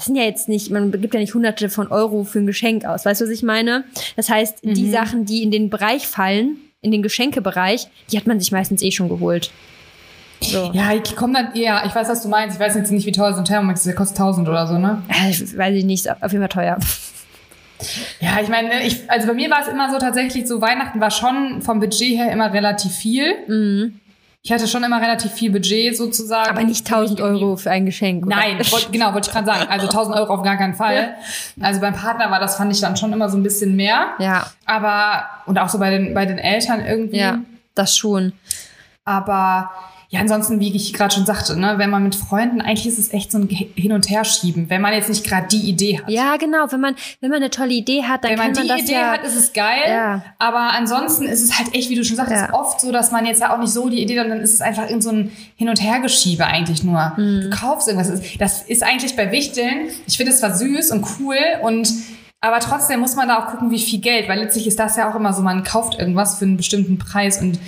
[0.00, 2.86] das sind ja jetzt nicht, man gibt ja nicht hunderte von Euro für ein Geschenk
[2.86, 3.04] aus.
[3.04, 3.84] Weißt du, was ich meine?
[4.16, 8.40] Das heißt, die Sachen, die in den Bereich fallen, in den Geschenkebereich, die hat man
[8.40, 9.50] sich meistens eh schon geholt.
[10.40, 10.70] So.
[10.72, 12.56] Ja, ich komme dann, ja, ich weiß, was du meinst.
[12.56, 13.88] Ich weiß jetzt nicht, wie teuer so ein Thermomix ist.
[13.88, 15.02] Der kostet 1000 oder so, ne?
[15.28, 16.78] Ich weiß ich nicht, ist auf jeden Fall teuer.
[18.20, 21.10] Ja, ich meine, ich, also bei mir war es immer so tatsächlich, so Weihnachten war
[21.10, 23.94] schon vom Budget her immer relativ viel.
[24.42, 26.48] Ich hatte schon immer relativ viel Budget sozusagen.
[26.48, 28.24] Aber nicht 1000 Euro für ein Geschenk.
[28.26, 28.36] oder?
[28.36, 29.66] Nein, wollt, genau, wollte ich gerade sagen.
[29.68, 31.14] Also 1000 Euro auf gar keinen Fall.
[31.60, 34.14] Also beim Partner war das, fand ich dann schon immer so ein bisschen mehr.
[34.18, 37.18] Ja, Aber, und auch so bei den, bei den Eltern irgendwie.
[37.18, 37.38] ja,
[37.74, 38.32] das schon.
[39.04, 39.70] Aber
[40.12, 43.12] ja, ansonsten, wie ich gerade schon sagte, ne, wenn man mit Freunden, eigentlich ist es
[43.12, 46.10] echt so ein Hin- und Herschieben, wenn man jetzt nicht gerade die Idee hat.
[46.10, 46.66] Ja, genau.
[46.70, 48.90] Wenn man, wenn man eine tolle Idee hat, dann Wenn kann man man die das
[48.90, 49.12] Idee ja.
[49.12, 49.84] hat, ist es geil.
[49.88, 50.24] Ja.
[50.40, 52.54] Aber ansonsten ist es halt echt, wie du schon sagtest, Ja.
[52.54, 54.60] oft so, dass man jetzt ja auch nicht so die Idee hat, dann ist es
[54.60, 57.12] einfach in so ein Hin- und Hergeschiebe eigentlich nur.
[57.16, 57.42] Mhm.
[57.42, 58.20] Du kaufst irgendwas.
[58.38, 61.88] Das ist eigentlich bei Wichteln, ich finde es zwar süß und cool und
[62.40, 65.08] aber trotzdem muss man da auch gucken, wie viel Geld, weil letztlich ist das ja
[65.08, 67.58] auch immer so, man kauft irgendwas für einen bestimmten Preis und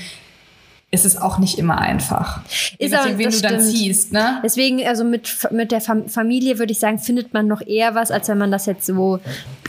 [0.95, 2.43] es ist auch nicht immer einfach.
[2.79, 3.77] Ist auch- nachdem, wen das du dann stimmt.
[3.77, 4.41] ziehst, ne?
[4.45, 8.11] Deswegen, also mit, mit der Fam Familie würde ich sagen, findet man noch eher was,
[8.11, 9.19] als wenn man das jetzt so,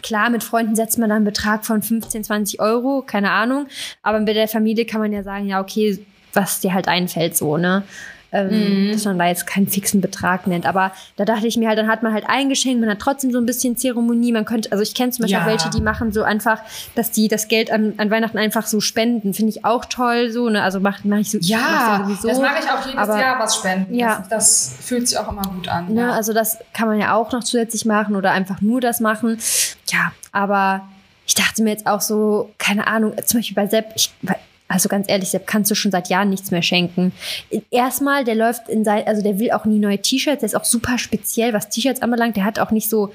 [0.02, 3.68] klar, mit Freunden setzt man dann einen Betrag von 15, 20 Euro, keine Ahnung.
[4.02, 5.98] Aber bei der Familie kann man ja sagen, ja, okay,
[6.34, 7.84] was dir halt einfällt, so, ne?
[8.34, 10.66] Ähm, Dass man da jetzt keinen fixen Betrag nennt.
[10.66, 13.32] Aber da dachte ich mir halt, dann hat man halt ein Geschenk, man hat trotzdem
[13.32, 14.32] so ein bisschen Zeremonie.
[14.32, 15.44] Man könnte, also ich kenne zum Beispiel Ja.
[15.44, 16.60] auch welche, die machen so einfach,
[16.96, 19.34] dass die das Geld an, an Weihnachten einfach so spenden.
[19.36, 20.64] Finde ich auch toll, so, ne?
[20.64, 21.38] Also mache mach ich so.
[21.42, 22.28] Ja, mach's sowieso.
[22.30, 23.94] das mache ich auch jedes aber- Jahr was spenden.
[23.94, 24.18] Ja.
[24.18, 25.94] Das, das fühlt sich auch immer gut an.
[25.94, 26.12] Ne, ja.
[26.12, 29.38] Also das kann man ja auch noch zusätzlich machen oder einfach nur das machen.
[29.92, 30.82] Ja, aber
[31.28, 34.12] ich dachte mir jetzt auch so, keine Ahnung, zum Beispiel bei Sepp, ich,
[34.68, 37.12] also ganz ehrlich, Sepp kannst du schon seit Jahren nichts mehr schenken.
[37.70, 40.66] Erstmal, der läuft in sein, also der will auch nie neue T-Shirts, der ist auch
[40.66, 42.38] super speziell, was T-Shirts anbelangt.
[42.38, 43.14] Der hat auch nicht so,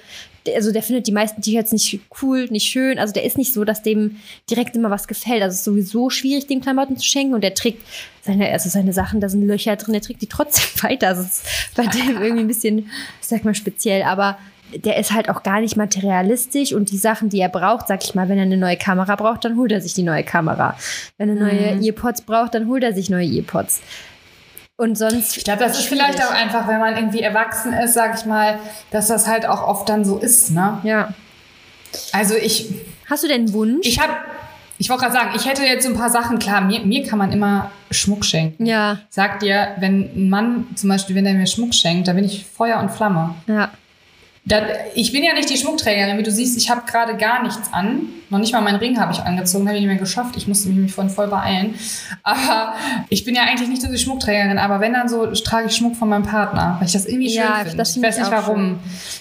[0.54, 2.98] also der findet die meisten T-Shirts nicht cool, nicht schön.
[2.98, 4.16] Also der ist nicht so, dass dem
[4.48, 5.42] direkt immer was gefällt.
[5.42, 7.82] Also es ist sowieso schwierig, dem Klamotten zu schenken und der trägt
[8.22, 11.08] seine, also seine Sachen, da sind Löcher drin, der trägt die trotzdem weiter.
[11.08, 14.38] Also es ist bei dem irgendwie ein bisschen, ich sag mal, speziell, aber
[14.74, 18.14] der ist halt auch gar nicht materialistisch und die Sachen, die er braucht, sag ich
[18.14, 20.76] mal, wenn er eine neue Kamera braucht, dann holt er sich die neue Kamera.
[21.16, 23.80] Wenn er neue Earpods braucht, dann holt er sich neue Earpods.
[24.76, 25.36] Und sonst.
[25.36, 28.58] Ich glaube, das ist vielleicht auch einfach, wenn man irgendwie erwachsen ist, sag ich mal,
[28.90, 30.78] dass das halt auch oft dann so ist, ne?
[30.84, 31.12] Ja.
[32.12, 32.70] Also ich,
[33.10, 33.86] Hast du denn einen Wunsch?
[33.86, 34.12] ich habe,
[34.76, 37.18] Ich wollte gerade sagen, ich hätte jetzt so ein paar Sachen, klar, mir, mir kann
[37.18, 38.66] man immer Schmuck schenken.
[38.66, 42.24] Ja, Sagt dir, wenn ein Mann zum Beispiel, wenn er mir Schmuck schenkt, dann bin
[42.26, 43.34] ich Feuer und Flamme.
[43.48, 43.70] ja.
[44.48, 44.62] Da,
[44.94, 48.08] ich bin ja nicht die Schmuckträgerin, wie du siehst, ich habe gerade gar nichts an.
[48.30, 50.36] Noch nicht mal meinen Ring habe ich angezogen, habe ich nicht mehr geschafft.
[50.38, 51.74] Ich musste mich vorhin voll beeilen.
[52.22, 52.74] Aber
[53.10, 54.56] ich bin ja eigentlich nicht so die Schmuckträgerin.
[54.58, 57.42] Aber wenn dann so, trage ich Schmuck von meinem Partner, weil ich das irgendwie schön
[57.42, 57.76] Ja, finde.
[57.76, 58.78] das Ich weiß ich nicht warum.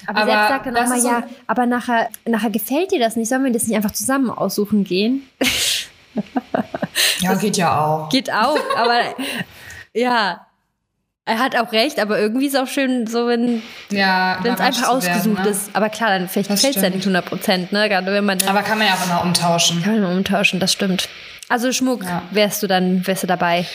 [0.07, 3.17] Aber, selbst sagt dann auch das mal, so- ja, aber nachher, nachher gefällt dir das
[3.17, 3.27] nicht.
[3.27, 5.23] Sollen wir das nicht einfach zusammen aussuchen gehen?
[7.19, 8.09] Ja, geht ja auch.
[8.09, 9.01] Geht auch, aber
[9.93, 10.46] ja.
[11.27, 13.61] Er hat auch recht, aber irgendwie ist es auch schön, so wenn
[13.91, 15.49] Ja, es einfach zu werden, ausgesucht ne?
[15.49, 15.69] ist.
[15.73, 17.89] Aber klar, dann vielleicht Das gefällt es ja nicht 100 Prozent, ne?
[17.89, 19.83] Gerade wenn man Aber kann man ja auch immer umtauschen.
[19.83, 21.09] kann man umtauschen, das stimmt.
[21.49, 22.23] Also Schmuck Ja.
[22.31, 23.65] wärst du dann, wärst du dabei.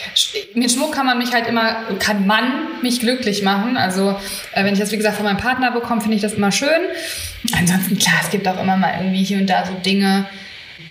[0.55, 2.43] Mit Schmuck kann man mich halt immer, kann man
[2.81, 3.77] mich glücklich machen.
[3.77, 4.15] Also,
[4.53, 6.69] äh, wenn ich das, wie gesagt, von meinem Partner bekomme, finde ich das immer schön.
[7.57, 10.25] Ansonsten, klar, es gibt auch immer mal irgendwie hier und da so Dinge,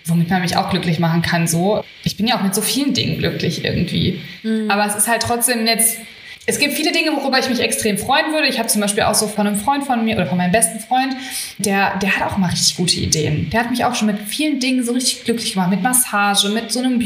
[0.05, 1.47] womit man mich auch glücklich machen kann.
[1.47, 4.21] So, ich bin ja auch mit so vielen Dingen glücklich irgendwie.
[4.69, 5.97] Aber es ist halt trotzdem jetzt.
[6.45, 8.47] Es gibt viele Dinge, worüber ich mich extrem freuen würde.
[8.47, 10.79] Ich habe zum Beispiel auch so von einem Freund von mir oder von meinem besten
[10.81, 11.15] Freund,
[11.57, 13.49] der, der hat auch immer richtig gute Ideen.
[13.49, 15.69] Der hat mich auch schon mit vielen Dingen so richtig glücklich gemacht.
[15.69, 16.99] Mit Massage, mit so einem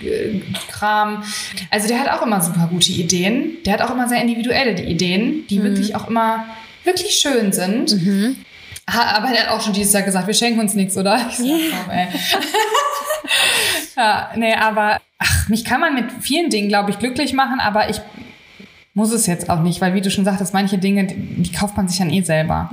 [0.00, 1.24] Beauty-Kram.
[1.70, 3.56] Also der hat auch immer super gute Ideen.
[3.64, 6.44] Der hat auch immer sehr individuelle Ideen, die wirklich auch immer
[6.84, 7.96] wirklich schön sind.
[8.88, 11.16] Ha- Aber er hat auch schon dieses Jahr gesagt, wir schenken uns nichts, oder?
[11.30, 12.06] Ich sag, komm, ey.
[13.96, 17.90] ja, nee, aber ach, mich kann man mit vielen Dingen, glaube ich, glücklich machen, aber
[17.90, 18.00] ich
[18.96, 21.76] muss es jetzt auch nicht, weil wie du schon sagtest, manche Dinge, die, die kauft
[21.76, 22.70] man sich dann eh selber.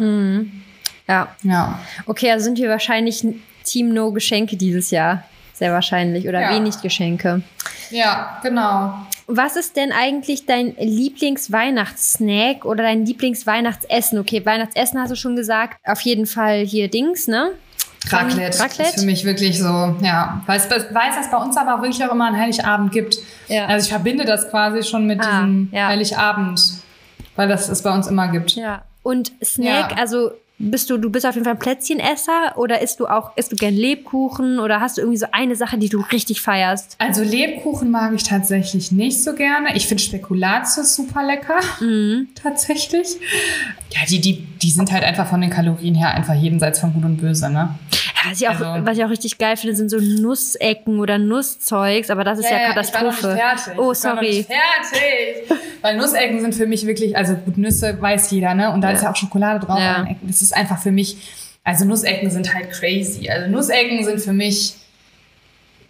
[1.08, 1.28] Ja.
[1.44, 1.80] Ja.
[2.06, 3.24] Okay, also sind wir wahrscheinlich
[3.66, 5.24] Team No Geschenke dieses Jahr.
[5.54, 6.28] Sehr wahrscheinlich.
[6.28, 6.56] Oder Ja.
[6.56, 7.44] wenig Geschenke.
[7.92, 8.94] Ja, genau.
[9.28, 14.20] Was ist denn eigentlich dein Lieblingsweihnachtssnack oder dein Lieblingsweihnachtsessen?
[14.20, 15.78] Okay, Weihnachtsessen hast du schon gesagt.
[15.86, 17.52] Auf jeden Fall hier Dings, ne?
[18.12, 18.90] Raclette, Raclette?
[18.90, 20.42] ist für mich wirklich so, ja.
[20.46, 23.18] Weil es weiß, dass bei uns aber wirklich auch immer einen Heiligabend gibt.
[23.48, 23.66] Ja.
[23.68, 25.88] Also ich verbinde das quasi schon mit Ah, diesem ja.
[25.88, 26.62] Heiligabend,
[27.36, 28.52] weil das es bei uns immer gibt.
[28.56, 28.82] Ja.
[29.04, 29.98] Und Snack, Ja.
[29.98, 33.52] also bist du, du bist auf jeden Fall ein Plätzchenesser oder isst du auch, isst
[33.52, 36.96] du gern Lebkuchen oder hast du irgendwie so eine Sache, die du richtig feierst?
[37.00, 39.76] Also Lebkuchen mag ich tatsächlich nicht so gerne.
[39.76, 41.60] Ich finde Spekulatius super lecker.
[41.80, 42.30] Mhm.
[42.36, 43.08] Tatsächlich.
[43.92, 47.04] Ja, die, die, die sind halt einfach von den Kalorien her einfach jenseits von Gut
[47.04, 47.76] und Böse, ne?
[48.24, 51.18] Ja, was ich auch, Also- was ich auch richtig geil finde, sind so Nussecken oder
[51.18, 53.28] Nusszeugs, aber das ist ja, Katastrophe.
[53.34, 53.74] Nicht fertig.
[53.78, 54.44] Oh, sorry.
[54.46, 55.60] fertig.
[55.82, 58.72] Weil Nussecken sind für mich wirklich, also gut, Nüsse weiß jeder, ne?
[58.72, 59.80] Und da ist ja auch Schokolade drauf.
[59.80, 59.96] Ja.
[59.96, 60.28] an den Ecken.
[60.28, 61.18] Das ist einfach für mich,
[61.64, 63.30] also Nussecken sind halt crazy.
[63.30, 64.76] Also Nussecken sind für mich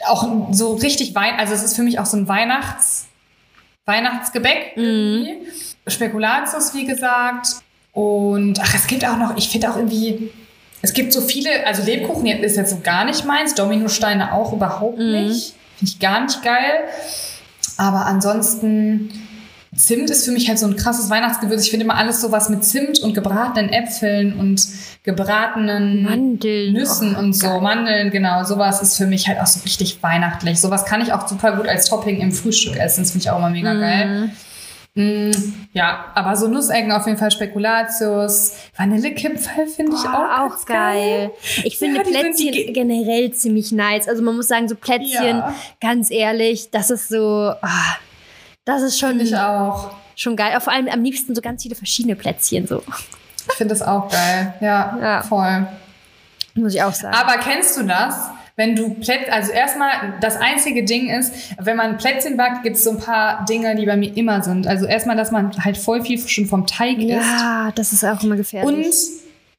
[0.05, 3.07] auch so richtig Wein, also es ist für mich auch so ein Weihnachts,
[3.85, 5.27] Weihnachtsgebäck Mhm.
[5.87, 7.47] Spekulatius, wie gesagt.
[7.91, 10.31] Und ach, es gibt auch noch, ich finde auch irgendwie,
[10.83, 14.99] es gibt so viele, also Lebkuchen ist jetzt so gar nicht meins, Dominosteine auch überhaupt
[14.99, 15.11] Mhm.
[15.27, 15.55] nicht.
[15.79, 16.83] Finde ich gar nicht geil.
[17.77, 19.09] Aber ansonsten,
[19.75, 21.63] Zimt ist für mich halt so ein krasses Weihnachtsgewürz.
[21.63, 24.61] Ich finde immer alles sowas mit Zimt und gebratenen Äpfeln und
[25.01, 26.73] gebratenen Mandeln.
[26.73, 27.61] Nüssen Oh, und so, geil.
[27.61, 28.43] Mandeln, genau.
[28.43, 30.59] Sowas ist für mich halt auch so richtig weihnachtlich.
[30.61, 33.01] Sowas kann ich auch super gut als Topping im Frühstück essen.
[33.03, 34.29] Das finde ich auch immer mega geil.
[34.95, 35.31] Mm,
[35.73, 38.53] ja, aber so Nussecken auf jeden Fall, Spekulatius.
[38.77, 41.31] Vanillekipferl finde ich Boah, auch, auch ganz geil.
[41.63, 44.07] Ich finde Ja, sind Plätzchen die- generell ziemlich nice.
[44.07, 45.55] Also man muss sagen, so Plätzchen, Ja.
[45.81, 47.95] ganz ehrlich, das ist so, ah,
[48.65, 49.91] das ist schon, ich auch.
[50.15, 50.55] schon geil.
[50.61, 52.83] Vor allem am liebsten so ganz viele verschiedene Plätzchen, so.
[53.49, 54.53] Ich finde das auch geil.
[54.61, 55.21] Ja, Ja.
[55.23, 55.65] voll.
[56.53, 57.15] Muss ich auch sagen.
[57.15, 58.15] Aber kennst du das?
[58.55, 62.83] Wenn du Plätzchen, also erstmal, das einzige Ding ist, wenn man Plätzchen backt, gibt es
[62.83, 64.67] so ein paar Dinge, die bei mir immer sind.
[64.67, 67.09] Also erstmal, dass man halt voll viel schon vom Teig isst.
[67.09, 68.85] ja, das ist auch immer gefährlich.
[68.85, 68.95] Und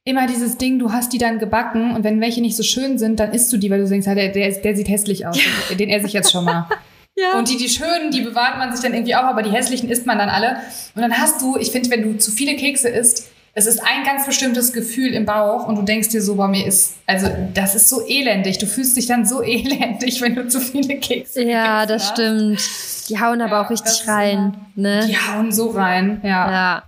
[0.05, 3.19] immer dieses Ding, du hast die dann gebacken und wenn welche nicht so schön sind,
[3.19, 5.39] dann isst du die, weil du denkst, ja, der, der, der sieht hässlich aus.
[5.79, 6.69] Den esse ich jetzt schon mal.
[7.17, 7.39] ja.
[7.39, 10.07] Und die, die schönen, die bewahrt man sich dann irgendwie auch, aber die hässlichen isst
[10.07, 10.59] man dann alle.
[10.95, 14.05] Und dann hast du, ich finde, wenn du zu viele Kekse isst, es ist ein
[14.05, 17.77] ganz bestimmtes Gefühl im Bauch und du denkst dir so, bei mir ist, also das
[17.77, 18.59] ist so elendig.
[18.59, 22.12] Du fühlst dich dann so elendig, wenn du zu viele Kekse ja, das hast.
[22.12, 22.61] stimmt.
[23.09, 24.57] Die hauen aber Ja, auch richtig rein.
[24.75, 25.07] Ne?
[25.07, 26.51] Die hauen so rein, ja.
[26.51, 26.83] Ja.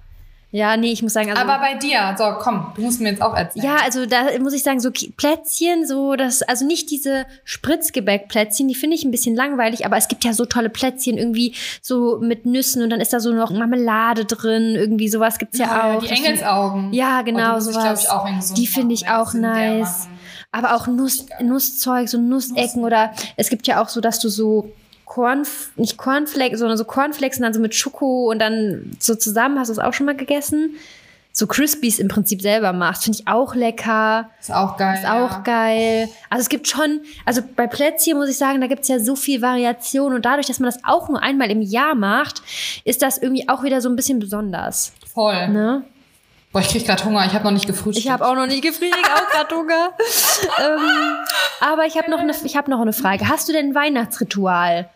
[0.56, 1.42] Ja, nee, ich muss sagen, also.
[1.42, 3.66] Aber bei dir, so komm, du musst mir jetzt auch erzählen.
[3.66, 8.74] Ja, also da muss ich sagen, so Plätzchen, so das, also nicht diese Spritzgebäckplätzchen, die
[8.74, 12.46] finde ich ein bisschen langweilig, aber es gibt ja so tolle Plätzchen irgendwie so mit
[12.46, 16.02] Nüssen und dann ist da so noch Marmelade drin, irgendwie sowas gibt's ja, Ja, auch.
[16.02, 16.94] Die Engelsaugen.
[16.94, 18.48] Ja, genau, muss ich, glaub sowas.
[18.48, 20.08] ich, Die finde ich auch nice.
[20.52, 24.72] Aber auch Nuss, Nusszeug, so Nussecken oder es gibt ja auch so, dass du so
[25.06, 29.58] Korn, nicht Cornflakes, sondern so Cornflakes und dann so mit Schoko und dann so zusammen.
[29.58, 30.76] Hast du das auch schon mal gegessen?
[31.36, 33.04] so Crispies im Prinzip selber machst.
[33.04, 34.30] Finde ich auch lecker.
[34.40, 34.94] Ist auch geil.
[34.94, 35.38] Ist auch ja.
[35.40, 36.08] geil.
[36.30, 39.16] Also es gibt schon, also bei Plätzchen muss ich sagen, da gibt es ja so
[39.16, 42.40] viel Variation und dadurch, dass man das auch nur einmal im Jahr macht,
[42.84, 44.94] ist das irgendwie auch wieder so ein bisschen besonders.
[45.12, 45.48] Voll.
[45.48, 45.84] Ne?
[46.52, 47.24] Boah, ich krieg gerade Hunger.
[47.26, 48.06] Ich habe noch nicht gefrühstückt.
[48.06, 49.90] Ich habe auch noch nicht gefrühstückt, auch gerade Hunger.
[50.58, 51.16] ähm,
[51.60, 53.28] aber ich habe noch, eine, ich hab noch eine Frage.
[53.28, 54.88] Hast du denn ein Weihnachtsritual?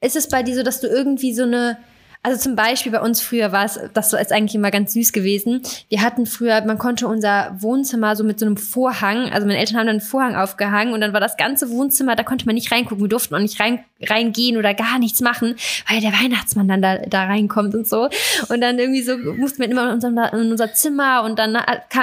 [0.00, 1.78] Ist es bei dir so, dass du irgendwie so eine
[2.24, 5.62] also zum Beispiel bei uns früher war es, das ist eigentlich immer ganz süß gewesen.
[5.88, 9.78] Wir hatten früher, man konnte unser Wohnzimmer so mit so einem Vorhang, also meine Eltern
[9.78, 12.70] haben dann einen Vorhang aufgehangen und dann war das ganze Wohnzimmer, da konnte man nicht
[12.70, 15.56] reingucken, wir durften auch nicht rein, reingehen oder gar nichts machen,
[15.88, 18.08] weil der Weihnachtsmann dann da, da reinkommt und so.
[18.48, 21.54] Und dann irgendwie so mussten wir immer in, unserem, in unser Zimmer und dann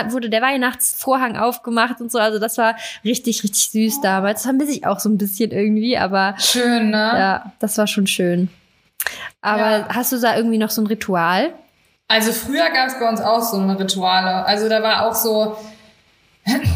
[0.10, 2.20] wurde der Weihnachtsvorhang aufgemacht und so.
[2.20, 4.40] Also das war richtig, richtig süß damals.
[4.40, 6.36] Das vermisse ich auch so ein bisschen irgendwie, aber.
[6.40, 6.98] Schön, ne?
[6.98, 8.50] Ja, das war schon schön.
[9.42, 9.88] Aber ja.
[9.90, 11.54] hast du da irgendwie noch so ein Ritual?
[12.08, 14.46] Also früher gab es bei uns auch so eine Rituale.
[14.46, 15.58] Also da war auch so,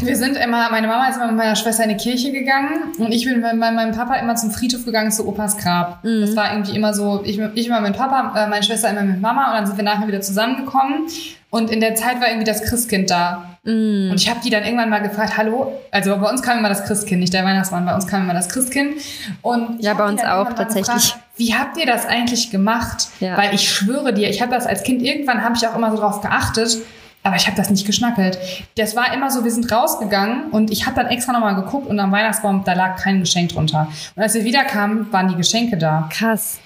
[0.00, 3.12] wir sind immer, meine Mama ist immer mit meiner Schwester in die Kirche gegangen und
[3.12, 6.04] ich bin mit meinem Papa immer zum Friedhof gegangen zu Opas Grab.
[6.04, 6.20] Mhm.
[6.20, 9.20] Das war irgendwie immer so, ich, ich immer mit Papa, äh, meine Schwester immer mit
[9.20, 11.06] Mama und dann sind wir nachher wieder zusammengekommen
[11.50, 13.56] und in der Zeit war irgendwie das Christkind da.
[13.62, 14.10] Mm.
[14.10, 16.84] Und ich habe die dann irgendwann mal gefragt, hallo, also bei uns kam immer das
[16.84, 19.00] Christkind, nicht der Weihnachtsmann, bei uns kam immer das Christkind.
[19.40, 20.86] Und ja, bei uns auch tatsächlich.
[20.86, 23.08] Gefragt, wie habt ihr das eigentlich gemacht?
[23.20, 23.36] Ja.
[23.36, 25.96] Weil ich schwöre dir, ich habe das als Kind, irgendwann habe ich auch immer so
[25.96, 26.78] drauf geachtet,
[27.24, 28.38] aber ich habe das nicht geschnackelt.
[28.76, 31.98] Das war immer so, wir sind rausgegangen und ich habe dann extra nochmal geguckt und
[31.98, 33.88] am Weihnachtsbaum, da lag kein Geschenk drunter.
[34.14, 36.08] Und als wir wiederkamen, waren die Geschenke da.
[36.12, 36.58] Krass.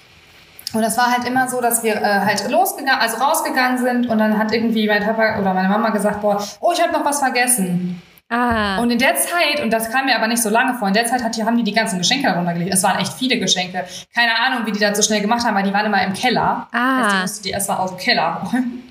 [0.74, 4.18] Und das war halt immer so, dass wir äh, halt losgegangen, also rausgegangen sind und
[4.18, 7.20] dann hat irgendwie mein Papa oder meine Mama gesagt, boah, oh, ich habe noch was
[7.20, 8.02] vergessen.
[8.30, 8.78] Ah.
[8.80, 11.06] Und in der Zeit, und das kam mir aber nicht so lange vor, in der
[11.06, 12.74] Zeit hat die, haben die die ganzen Geschenke darunter gelegt.
[12.74, 13.86] Es waren echt viele Geschenke.
[14.14, 16.68] Keine Ahnung, wie die das so schnell gemacht haben, weil die waren immer im Keller.
[16.70, 17.02] Ah.
[17.02, 18.82] Also die musste die erstmal aus dem Keller holen.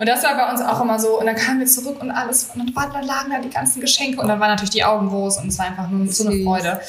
[0.00, 1.20] Und das war bei uns auch immer so.
[1.20, 3.80] Und dann kamen wir zurück und alles, und dann, waren, dann lagen da die ganzen
[3.80, 6.42] Geschenke und dann waren natürlich die Augen groß und es war einfach nur so eine
[6.42, 6.80] Freude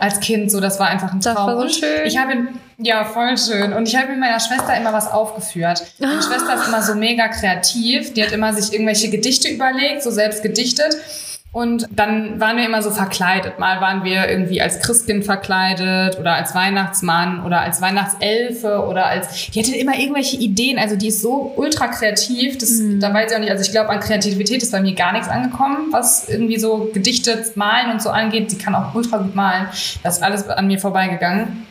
[0.00, 1.34] als Kind so, das war einfach ein Traum.
[1.34, 2.06] Das war so schön.
[2.06, 5.84] Ich habe ja voll schön und ich habe mit meiner Schwester immer was aufgeführt.
[5.98, 10.10] Meine Schwester ist immer so mega kreativ, die hat immer sich irgendwelche Gedichte überlegt, so
[10.10, 10.96] selbst gedichtet
[11.54, 13.60] und dann waren wir immer so verkleidet.
[13.60, 19.50] Mal waren wir irgendwie als Christkind verkleidet oder als Weihnachtsmann oder als Weihnachtselfe oder als.
[19.52, 20.80] Die hatte immer irgendwelche Ideen.
[20.80, 22.58] Also die ist so ultra kreativ.
[22.58, 22.98] Das, mhm.
[22.98, 23.52] Da weiß ich auch nicht.
[23.52, 27.44] Also ich glaube, an Kreativität ist bei mir gar nichts angekommen, was irgendwie so Gedichte,
[27.54, 28.50] Malen und so angeht.
[28.50, 29.68] Sie kann auch ultra gut malen.
[30.02, 31.66] Das ist alles an mir vorbeigegangen.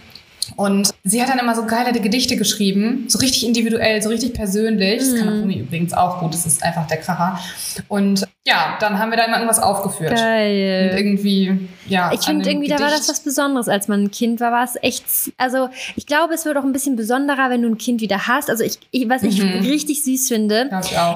[0.56, 5.00] Und sie hat dann immer so geile Gedichte geschrieben, so richtig individuell, so richtig persönlich.
[5.00, 5.62] Das kann Rumi mhm.
[5.64, 7.38] übrigens auch gut, das ist einfach der Kracher.
[7.90, 10.16] Und ja, dann haben wir da immer irgendwas aufgeführt.
[10.16, 10.90] Geil.
[10.92, 12.12] Und irgendwie, ja.
[12.12, 12.82] Ich finde irgendwie, Gedicht.
[12.82, 15.06] da war das was Besonderes, als man ein Kind war, war es echt,
[15.38, 18.50] also ich glaube, es wird auch ein bisschen besonderer, wenn du ein Kind wieder hast.
[18.50, 19.62] Also ich, ich was ich mhm.
[19.62, 20.70] richtig süß finde,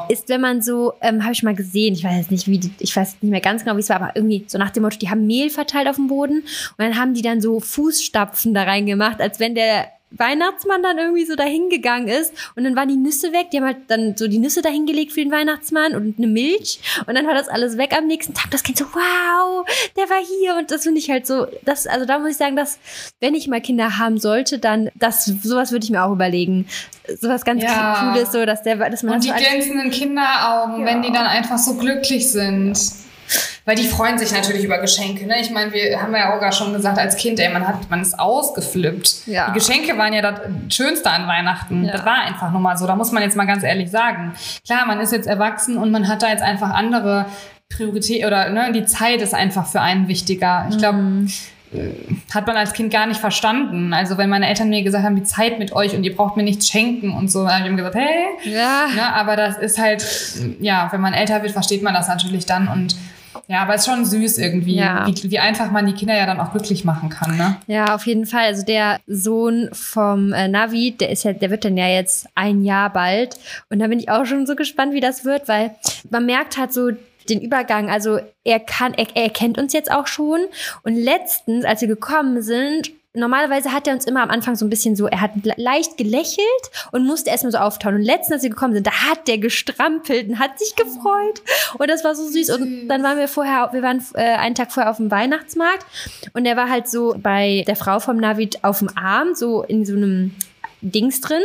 [0.07, 2.95] ist, wenn man so, ähm, habe ich mal gesehen, ich weiß nicht, wie, die, ich
[2.95, 5.09] weiß nicht mehr ganz genau, wie es war, aber irgendwie so nach dem Motto, die
[5.09, 9.19] haben Mehl verteilt auf dem Boden und dann haben die dann so Fußstapfen da reingemacht,
[9.19, 13.33] als wenn der Weihnachtsmann dann irgendwie so dahin gegangen ist und dann waren die Nüsse
[13.33, 13.47] weg.
[13.51, 17.15] Die haben halt dann so die Nüsse dahingelegt für den Weihnachtsmann und eine Milch und
[17.15, 18.49] dann war das alles weg am nächsten Tag.
[18.51, 22.05] Das Kind so, wow, der war hier und das finde ich halt so, das, also
[22.05, 22.79] da muss ich sagen, dass,
[23.19, 26.67] wenn ich mal Kinder haben sollte, dann, das, sowas würde ich mir auch überlegen.
[27.19, 28.11] Sowas ganz ja.
[28.13, 30.85] Cooles, so, dass der, dass man Und die glänzenden Kinderaugen, ja.
[30.85, 32.77] wenn die dann einfach so glücklich sind.
[33.65, 35.25] Weil die freuen sich natürlich über Geschenke.
[35.25, 35.41] Ne?
[35.41, 38.01] Ich meine, wir haben ja auch gar schon gesagt, als Kind, ey, man, hat, man
[38.01, 39.27] ist ausgeflippt.
[39.27, 39.49] Ja.
[39.49, 41.83] Die Geschenke waren ja das Schönste an Weihnachten.
[41.83, 41.93] Ja.
[41.93, 42.87] Das war einfach nur mal so.
[42.87, 44.33] Da muss man jetzt mal ganz ehrlich sagen.
[44.65, 47.25] Klar, man ist jetzt erwachsen und man hat da jetzt einfach andere
[47.69, 50.67] Priorität oder ne, die Zeit ist einfach für einen wichtiger.
[50.69, 51.31] Ich glaube, mhm
[52.33, 53.93] hat man als Kind gar nicht verstanden.
[53.93, 56.43] Also wenn meine Eltern mir gesagt haben, die Zeit mit euch und ihr braucht mir
[56.43, 58.53] nichts schenken und so, habe ich ihm gesagt, hey.
[58.53, 58.87] Ja.
[58.95, 60.05] Ne, aber das ist halt,
[60.59, 62.95] ja, wenn man älter wird, versteht man das natürlich dann und
[63.47, 65.07] ja, aber es ist schon süß irgendwie, ja.
[65.07, 67.57] wie, wie, einfach man die Kinder ja dann auch glücklich machen kann, ne?
[67.67, 68.45] Ja, auf jeden Fall.
[68.45, 72.63] Also der Sohn vom äh, Navi, der ist ja, der wird dann ja jetzt ein
[72.63, 73.37] Jahr bald.
[73.69, 75.75] Und da bin ich auch schon so gespannt, wie das wird, weil
[76.09, 76.91] man merkt halt so,
[77.29, 77.89] den Übergang.
[77.89, 80.39] Also er kann, er, er kennt uns jetzt auch schon.
[80.83, 84.69] Und letztens, als wir gekommen sind, normalerweise hat er uns immer am Anfang so ein
[84.69, 86.41] bisschen so, er hat leicht gelächelt
[86.91, 87.95] und musste erstmal so auftauen.
[87.95, 91.41] Und letztens, als wir gekommen sind, da hat der gestrampelt und hat sich gefreut.
[91.77, 92.51] Und das war so süß.
[92.51, 95.85] Und dann waren wir vorher, wir waren äh, einen Tag vorher auf dem Weihnachtsmarkt
[96.33, 99.85] und er war halt so bei der Frau vom Navid auf dem Arm, so in
[99.85, 100.35] so einem
[100.81, 101.41] Dings drin.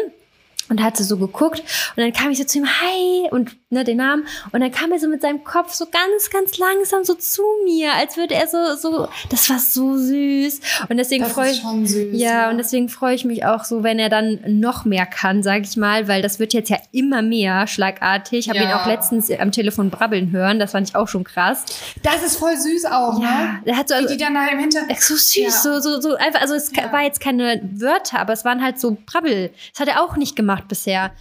[0.73, 3.99] Und hat so geguckt und dann kam ich so zu ihm, hi, und ne, den
[3.99, 4.27] Namen.
[4.53, 7.93] Und dann kam er so mit seinem Kopf so ganz, ganz langsam so zu mir,
[7.95, 10.61] als würde er so, so, das war so süß.
[10.89, 13.99] Und deswegen freue ich, süß, ja, ja, und deswegen freue ich mich auch so, wenn
[13.99, 17.67] er dann noch mehr kann, sage ich mal, weil das wird jetzt ja immer mehr
[17.67, 18.39] schlagartig.
[18.41, 18.65] Ich habe Ja.
[18.65, 21.65] ihn auch letztens am Telefon brabbeln hören, das fand ich auch schon krass.
[22.03, 23.63] Das ist voll süß auch, Ja, ne?
[23.67, 25.01] der hat so, also, die dann da im Hintergrund.
[25.01, 25.51] so süß, Ja.
[25.51, 28.97] so, so, so einfach, also es war jetzt keine Wörter, aber es waren halt so
[29.07, 29.51] Brabbel.
[29.73, 31.13] Das hat er auch nicht gemacht bisher.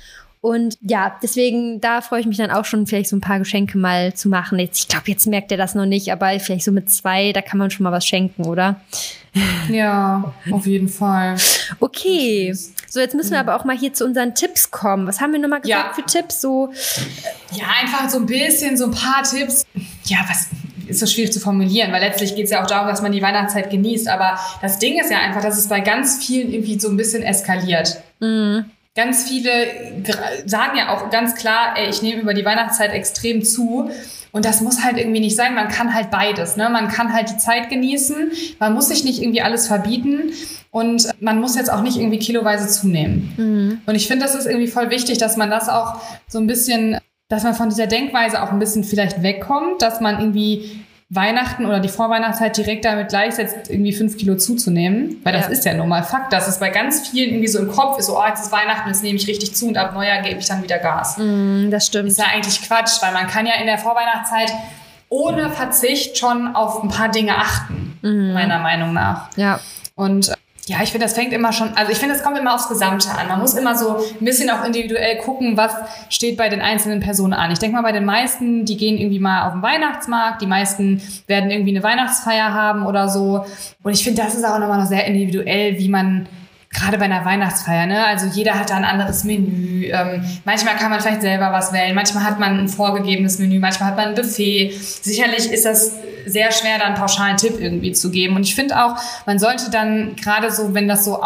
[0.41, 3.77] Und ja, deswegen, da freue ich mich dann auch schon, vielleicht so ein paar Geschenke
[3.77, 4.57] mal zu machen.
[4.57, 7.43] Jetzt, ich glaube, jetzt merkt er das noch nicht, aber vielleicht so mit zwei, da
[7.43, 8.81] kann man schon mal was schenken, oder?
[9.69, 11.37] Ja, auf jeden Fall.
[11.79, 12.53] Okay.
[12.89, 15.07] So, jetzt müssen wir aber auch mal hier zu unseren Tipps kommen.
[15.07, 15.93] Was haben wir nochmal gesagt Ja.
[15.93, 16.41] für Tipps?
[16.41, 16.73] So,
[17.53, 19.65] Ja, einfach so ein bisschen, so ein paar Tipps.
[20.05, 20.47] Ja, was
[20.87, 23.21] ist so schwierig zu formulieren, weil letztlich geht es ja auch darum, dass man die
[23.21, 24.09] Weihnachtszeit genießt.
[24.09, 27.23] Aber das Ding ist ja einfach, dass es bei ganz vielen irgendwie so ein bisschen
[27.23, 28.01] eskaliert.
[28.95, 30.03] Ganz viele
[30.45, 33.89] sagen ja auch ganz klar, ey, ich nehme über die Weihnachtszeit extrem zu.
[34.33, 35.55] Und das muss halt irgendwie nicht sein.
[35.55, 36.57] Man kann halt beides.
[36.57, 36.69] Ne?
[36.69, 38.31] Man kann halt die Zeit genießen.
[38.59, 40.31] Man muss sich nicht irgendwie alles verbieten.
[40.71, 43.81] Und man muss jetzt auch nicht irgendwie kiloweise zunehmen.
[43.85, 46.97] Und ich finde, das ist irgendwie voll wichtig, dass man das auch so ein bisschen,
[47.27, 50.81] dass man von dieser Denkweise auch ein bisschen vielleicht wegkommt, dass man irgendwie
[51.13, 55.17] Weihnachten oder die Vorweihnachtszeit direkt damit gleichsetzt, irgendwie fünf Kilo zuzunehmen.
[55.23, 55.51] Weil das Ja.
[55.51, 58.05] ist ja nun mal Fakt, dass es bei ganz vielen irgendwie so im Kopf ist,
[58.05, 60.47] so, oh, jetzt ist Weihnachten, jetzt nehme ich richtig zu und ab Neujahr gebe ich
[60.47, 61.17] dann wieder Gas.
[61.17, 62.07] mm, das stimmt.
[62.07, 64.53] Ist ja eigentlich Quatsch, weil man kann ja in der Vorweihnachtszeit
[65.09, 69.27] ohne Verzicht schon auf ein paar Dinge achten, meiner Meinung nach.
[69.35, 69.59] Ja.
[69.95, 70.31] Und
[70.67, 73.09] ja, ich finde, das fängt immer schon, also ich finde, es kommt immer aufs Gesamte
[73.09, 73.27] an.
[73.27, 75.73] Man muss immer so ein bisschen auch individuell gucken, was
[76.09, 77.51] steht bei den einzelnen Personen an.
[77.51, 81.01] Ich denke mal, bei den meisten, die gehen irgendwie mal auf den Weihnachtsmarkt, die meisten
[81.25, 83.45] werden irgendwie eine Weihnachtsfeier haben oder so.
[83.81, 86.27] Und ich finde, das ist auch nochmal noch sehr individuell, wie man
[86.73, 88.05] gerade bei einer Weihnachtsfeier, ne?
[88.05, 89.89] Also jeder hat da ein anderes Menü.
[89.91, 93.89] Ähm, manchmal kann man vielleicht selber was wählen, manchmal hat man ein vorgegebenes Menü, manchmal
[93.89, 94.71] hat man ein Buffet.
[94.71, 95.93] Sicherlich ist das
[96.25, 98.35] sehr schwer, da einen pauschalen Tipp irgendwie zu geben.
[98.35, 98.95] Und ich finde auch,
[99.25, 101.21] man sollte dann gerade so, wenn das so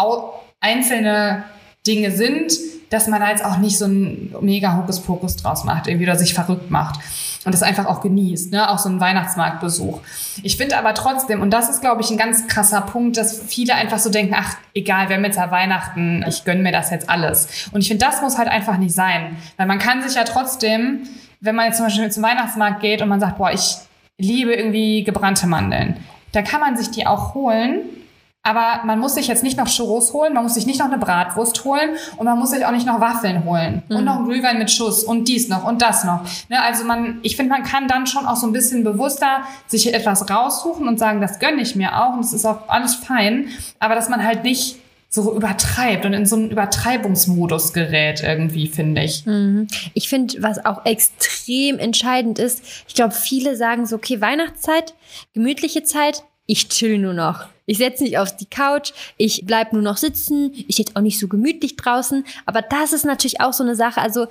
[0.61, 1.43] einzelne
[1.85, 2.53] Dinge sind,
[2.89, 6.33] dass man da jetzt auch nicht so ein mega Hokuspokus draus macht, irgendwie oder sich
[6.33, 6.99] verrückt macht
[7.45, 8.69] und das einfach auch genießt, ne?
[8.69, 10.01] auch so ein Weihnachtsmarktbesuch.
[10.43, 13.75] Ich finde aber trotzdem, und das ist, glaube ich, ein ganz krasser Punkt, dass viele
[13.75, 17.09] einfach so denken, ach, egal, wir haben jetzt ja Weihnachten, ich gönne mir das jetzt
[17.09, 17.69] alles.
[17.71, 21.07] Und ich finde, das muss halt einfach nicht sein, weil man kann sich ja trotzdem,
[21.39, 23.77] wenn man jetzt zum Beispiel zum Weihnachtsmarkt geht und man sagt, boah, ich
[24.17, 25.97] liebe irgendwie gebrannte Mandeln,
[26.31, 27.81] da kann man sich die auch holen,
[28.45, 30.99] aber man muss sich jetzt nicht noch Churros holen, man muss sich nicht noch eine
[30.99, 34.59] Bratwurst holen und man muss sich auch nicht noch Waffeln holen und noch einen Glühwein
[34.59, 36.21] mit Schuss und dies noch und das noch.
[36.49, 39.91] Ne, also man, ich finde, man kann dann schon auch so ein bisschen bewusster sich
[39.91, 43.47] etwas raussuchen und sagen, das gönne ich mir auch und es ist auch alles fein,
[43.79, 44.77] aber dass man halt nicht
[45.09, 49.23] so übertreibt und in so einen Übertreibungsmodus gerät irgendwie, finde ich.
[49.95, 54.93] Ich finde, was auch extrem entscheidend ist, ich glaube, viele sagen so, okay, Weihnachtszeit,
[55.33, 57.45] gemütliche Zeit, ich chill nur noch.
[57.67, 61.19] Ich setze mich auf die Couch, ich bleib nur noch sitzen, ich jetzt auch nicht
[61.19, 62.23] so gemütlich draußen.
[62.45, 63.99] Aber das ist natürlich auch so eine Sache.
[64.01, 64.27] Also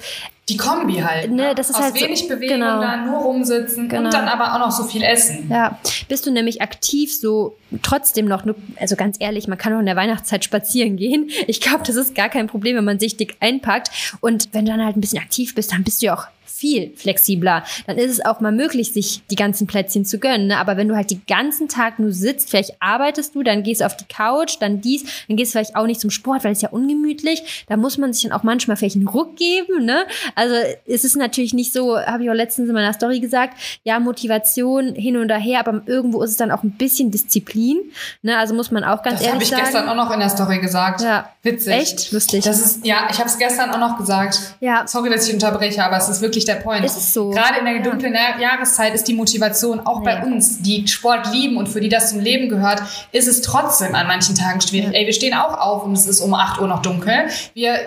[0.48, 1.32] Die Kombi halt.
[1.32, 2.80] Ne, das ist Aus halt so- wenig Bewegung, genau.
[2.80, 4.04] dann nur rumsitzen Genau.
[4.04, 5.48] und dann aber auch noch so viel essen.
[5.50, 8.44] Ja, bist du nämlich aktiv so trotzdem noch,
[8.78, 11.28] also ganz ehrlich, man kann auch in der Weihnachtszeit spazieren gehen.
[11.48, 13.90] Ich glaube, das ist gar kein Problem, wenn man sich dick einpackt.
[14.20, 16.26] Und wenn du dann halt ein bisschen aktiv bist, dann bist du ja auch
[16.64, 17.62] viel flexibler.
[17.86, 20.46] Dann ist es auch mal möglich, sich die ganzen Plätzchen zu gönnen.
[20.46, 20.56] Ne?
[20.56, 23.84] Aber wenn du halt den ganzen Tag nur sitzt, vielleicht arbeitest du, dann gehst du
[23.84, 26.62] auf die Couch, dann dies, dann gehst du vielleicht auch nicht zum Sport, weil es
[26.62, 27.66] ja ungemütlich.
[27.68, 29.84] Da muss man sich dann auch manchmal vielleicht einen Ruck geben.
[29.84, 30.06] Ne?
[30.34, 30.54] Also
[30.86, 34.94] es ist natürlich nicht so, habe ich auch letztens in meiner Story gesagt, ja, Motivation
[34.94, 37.76] hin und her, aber irgendwo ist es dann auch ein bisschen Disziplin.
[38.22, 38.38] Ne?
[38.38, 39.88] Also muss man auch ganz Das habe ehrlich ich gestern sagen.
[39.90, 41.02] auch noch in der Story gesagt.
[41.02, 41.28] Ja.
[41.44, 41.72] Witzig.
[41.74, 42.10] Echt?
[42.12, 42.42] Lustig.
[42.44, 44.40] Das ist, ja, ich habe es gestern auch noch gesagt.
[44.60, 44.84] Ja.
[44.86, 46.84] Sorry, dass ich unterbreche, aber es ist wirklich der Point.
[46.84, 47.30] Ist so.
[47.30, 47.82] Gerade in der Ja.
[47.82, 50.22] dunklen Ja- Jahreszeit ist die Motivation auch bei Ja.
[50.24, 52.82] uns, die Sport lieben und für die das zum Leben gehört,
[53.12, 54.94] ist es trotzdem an manchen Tagen schwierig.
[54.94, 57.26] Ey, wir stehen auch auf und es ist um 8 Uhr noch dunkel.
[57.52, 57.78] Wir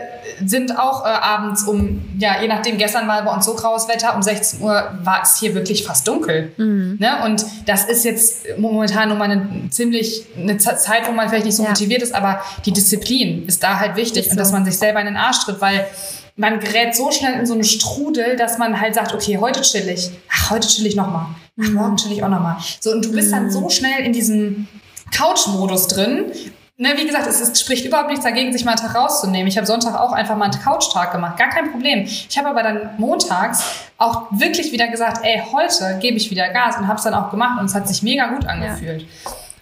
[0.46, 4.16] sind auch äh, abends um, ja, je nachdem, gestern war bei uns so graues Wetter,
[4.16, 6.52] um 16 Uhr war es hier wirklich fast dunkel.
[6.58, 6.98] Mhm.
[7.00, 7.24] Ne?
[7.26, 11.56] Und das ist jetzt momentan nur mal eine ziemlich eine Zeit, wo man vielleicht nicht
[11.56, 11.70] so Ja.
[11.70, 14.54] motiviert ist, aber die Disziplin ist da halt wichtig Ist und dass so.
[14.54, 15.88] man sich selber in den Arsch tritt, weil
[16.36, 19.90] man gerät so schnell in so einen Strudel, dass man halt sagt, okay, heute chill
[19.90, 20.12] ich.
[20.32, 21.26] Ach, heute chill ich nochmal.
[21.60, 22.58] Ach, morgen chill ich auch nochmal.
[22.80, 24.68] So, und du bist dann so schnell in diesem
[25.12, 26.32] Couch-Modus drin.
[26.80, 29.48] Ne, wie gesagt, es ist, spricht überhaupt nichts dagegen, sich mal einen Tag rauszunehmen.
[29.48, 31.36] Ich habe Sonntag auch einfach mal einen Couch-Tag gemacht.
[31.38, 32.04] Gar kein Problem.
[32.04, 33.64] Ich habe aber dann montags
[33.98, 37.32] auch wirklich wieder gesagt, ey, heute gebe ich wieder Gas und habe es dann auch
[37.32, 39.08] gemacht und es hat sich mega gut angefühlt.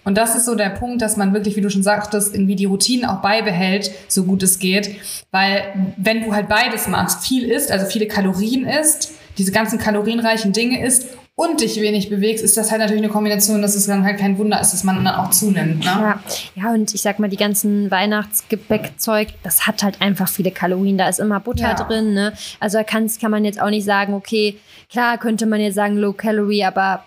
[0.06, 2.66] Und das ist so der Punkt, dass man wirklich, wie du schon sagtest, irgendwie die
[2.66, 4.96] Routinen auch beibehält, so gut es geht.
[5.32, 10.54] Weil wenn du halt beides machst, viel isst, also viele Kalorien isst, diese ganzen kalorienreichen
[10.54, 11.08] Dinge isst
[11.38, 14.38] und dich wenig bewegst, ist das halt natürlich eine Kombination, dass es dann halt kein
[14.38, 15.80] Wunder ist, dass man dann auch zunimmt.
[15.80, 15.86] Ne?
[15.86, 16.20] Ja.
[16.56, 20.98] ja, und ich sag mal, die ganzen Weihnachtsgebäckzeug, das hat halt einfach viele Kalorien.
[20.98, 21.74] Da ist immer Butter ja.
[21.74, 22.14] drin.
[22.14, 22.32] Ne?
[22.62, 24.58] Also da kann, kann man jetzt auch nicht sagen, okay,
[24.90, 27.04] klar könnte man jetzt sagen Low Calorie, aber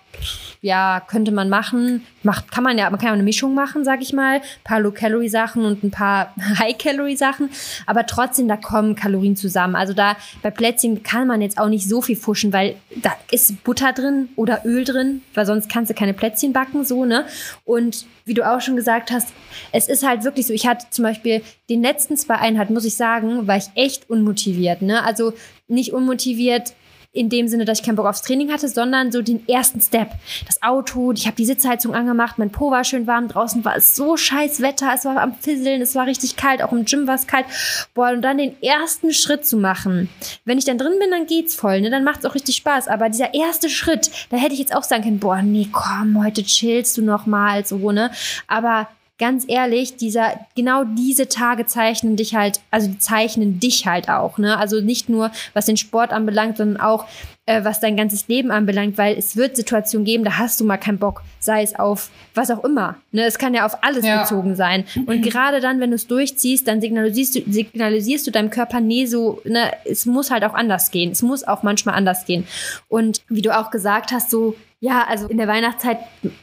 [0.61, 2.05] ja, könnte man machen.
[2.23, 4.37] Macht, kann man ja, man kann ja eine Mischung machen, sag ich mal.
[4.37, 7.51] Ein paar Low-Calorie-Sachen und ein paar High-Calorie-Sachen.
[7.87, 9.77] Aber trotzdem, da kommen Kalorien zusammen.
[9.77, 13.63] Also da bei Plätzchen kann man jetzt auch nicht so viel fuschen, weil da ist
[13.63, 17.25] Butter drin oder Öl drin, weil sonst kannst du keine Plätzchen backen, so, ne?
[17.65, 19.29] Und wie du auch schon gesagt hast,
[19.73, 22.97] es ist halt wirklich so, ich hatte zum Beispiel den letzten zwei Einheiten, muss ich
[22.97, 25.05] sagen, war ich echt unmotiviert, ne?
[25.05, 25.33] Also
[25.69, 26.75] nicht unmotiviert,
[27.13, 30.11] in dem Sinne, dass ich keinen Bock aufs Training hatte, sondern so den ersten Step.
[30.47, 33.97] Das Auto, ich habe die Sitzheizung angemacht, mein Po war schön warm, draußen war es
[33.97, 37.15] so scheiß Wetter, es war am Fisseln, es war richtig kalt, auch im Gym war
[37.15, 37.47] es kalt.
[37.95, 40.11] Boah, und dann den ersten Schritt zu machen.
[40.45, 41.91] Wenn ich dann drin bin, dann geht's voll, ne?
[41.91, 42.89] Dann macht's auch richtig Spaß.
[42.89, 46.45] Aber dieser erste Schritt, da hätte ich jetzt auch sagen können, boah, nee, komm, heute
[46.45, 48.11] chillst du noch mal, so, ne?
[48.47, 48.89] Aber
[49.19, 54.39] ganz ehrlich, dieser, genau diese Tage zeichnen dich halt, also die zeichnen dich halt auch,
[54.39, 54.57] ne?
[54.57, 57.07] Also nicht nur, was den Sport anbelangt, sondern auch,
[57.49, 60.77] äh, was dein ganzes Leben anbelangt, weil es wird Situationen geben, da hast du mal
[60.77, 62.97] keinen Bock, sei es auf was auch immer.
[63.11, 63.25] Ne?
[63.25, 64.23] Es kann ja auf alles ja.
[64.23, 64.85] bezogen sein.
[65.07, 69.07] Und gerade dann, wenn du es durchziehst, dann signalisierst du, signalisierst du deinem Körper, nee,
[69.07, 71.13] so, ne, es muss halt auch anders gehen.
[71.13, 72.47] Es muss auch manchmal anders gehen.
[72.89, 75.99] Und wie du auch gesagt hast, so ja, also in der Weihnachtszeit,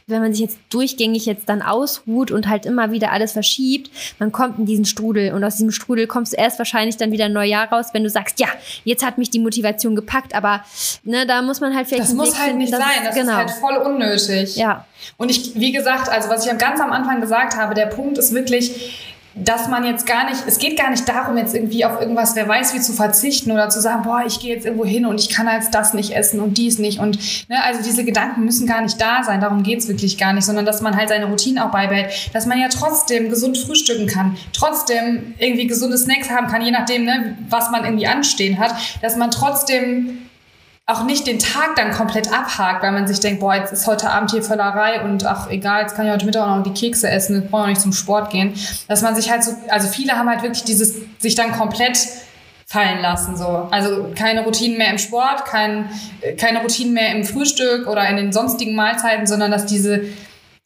[0.06, 4.30] wenn man sich jetzt durchgängig jetzt dann ausruht und halt immer wieder alles verschiebt, man
[4.30, 7.32] kommt in diesen Strudel und aus diesem Strudel kommst du erst wahrscheinlich dann wieder ein
[7.32, 8.48] Neujahr raus, wenn du sagst, ja,
[8.84, 10.62] jetzt hat mich die Motivation gepackt, aber
[11.04, 12.04] ne, da muss man halt vielleicht.
[12.04, 13.32] Das muss halt nicht sein, das genau.
[13.32, 14.56] ist halt voll unnötig.
[14.56, 14.84] Ja.
[15.16, 18.32] Und ich, wie gesagt, also was ich ganz am Anfang gesagt habe, der Punkt ist
[18.32, 22.34] wirklich, dass man jetzt gar nicht, es geht gar nicht darum, jetzt irgendwie auf irgendwas,
[22.36, 25.20] wer weiß wie zu verzichten oder zu sagen, boah, ich gehe jetzt irgendwo hin und
[25.20, 27.00] ich kann jetzt das nicht essen und dies nicht.
[27.00, 27.18] Und
[27.50, 30.64] ne, also diese Gedanken müssen gar nicht da sein, darum geht's wirklich gar nicht, sondern
[30.64, 35.34] dass man halt seine Routinen auch beibehält, dass man ja trotzdem gesund frühstücken kann, trotzdem
[35.38, 39.30] irgendwie gesunde Snacks haben kann, je nachdem, ne, was man irgendwie anstehen hat, dass man
[39.30, 40.25] trotzdem
[40.88, 44.08] auch nicht den Tag dann komplett abhakt, weil man sich denkt, boah, jetzt ist heute
[44.08, 47.10] Abend hier Völlerei und ach egal, jetzt kann ich heute Mittag auch noch die Kekse
[47.10, 48.54] essen, jetzt brauche ich nicht zum Sport gehen.
[48.86, 51.98] Dass man sich halt so, also viele haben halt wirklich dieses, sich dann komplett
[52.66, 53.36] fallen lassen.
[53.36, 53.68] So.
[53.72, 55.90] Also keine Routinen mehr im Sport, kein,
[56.38, 60.02] keine Routinen mehr im Frühstück oder in den sonstigen Mahlzeiten, sondern dass diese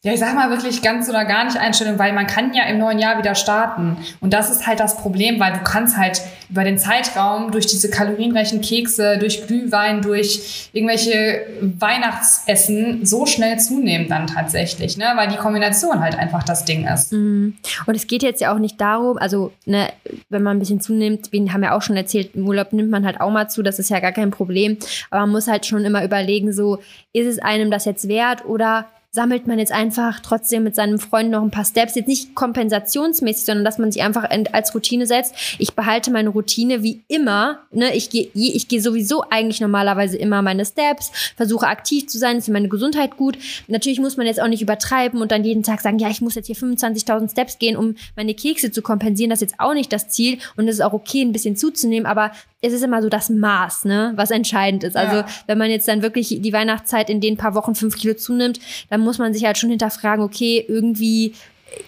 [0.03, 2.79] ja, ich sag mal wirklich ganz oder gar nicht Einstellung, weil man kann ja im
[2.79, 3.97] neuen Jahr wieder starten.
[4.19, 7.87] Und das ist halt das Problem, weil du kannst halt über den Zeitraum durch diese
[7.91, 15.05] kalorienreichen Kekse, durch Glühwein, durch irgendwelche Weihnachtsessen so schnell zunehmen dann tatsächlich, ne?
[15.15, 17.13] Weil die Kombination halt einfach das Ding ist.
[17.13, 17.57] Mhm.
[17.85, 19.87] Und es geht jetzt ja auch nicht darum, also ne,
[20.29, 23.05] wenn man ein bisschen zunimmt, wir haben ja auch schon erzählt, im Urlaub nimmt man
[23.05, 24.77] halt auch mal zu, das ist ja gar kein Problem.
[25.11, 26.79] Aber man muss halt schon immer überlegen, so,
[27.13, 31.31] ist es einem das jetzt wert oder sammelt man jetzt einfach trotzdem mit seinem Freund
[31.31, 31.95] noch ein paar Steps.
[31.95, 35.35] Jetzt nicht kompensationsmäßig, sondern dass man sich einfach als Routine setzt.
[35.59, 37.59] Ich behalte meine Routine wie immer.
[37.71, 37.93] Ne?
[37.93, 42.45] Ich gehe ich geh sowieso eigentlich normalerweise immer meine Steps, versuche aktiv zu sein, ist
[42.45, 43.37] für meine Gesundheit gut.
[43.67, 46.35] Natürlich muss man jetzt auch nicht übertreiben und dann jeden Tag sagen, ja, ich muss
[46.35, 49.29] jetzt hier 25.000 Steps gehen, um meine Kekse zu kompensieren.
[49.29, 52.05] Das ist jetzt auch nicht das Ziel und es ist auch okay, ein bisschen zuzunehmen,
[52.05, 52.31] aber
[52.61, 54.95] es ist immer so das Maß, ne, was entscheidend ist.
[54.95, 55.25] Also ja.
[55.47, 58.59] wenn man jetzt dann wirklich die Weihnachtszeit in den paar Wochen fünf Kilo zunimmt,
[58.89, 61.33] dann muss man sich halt schon hinterfragen, okay, irgendwie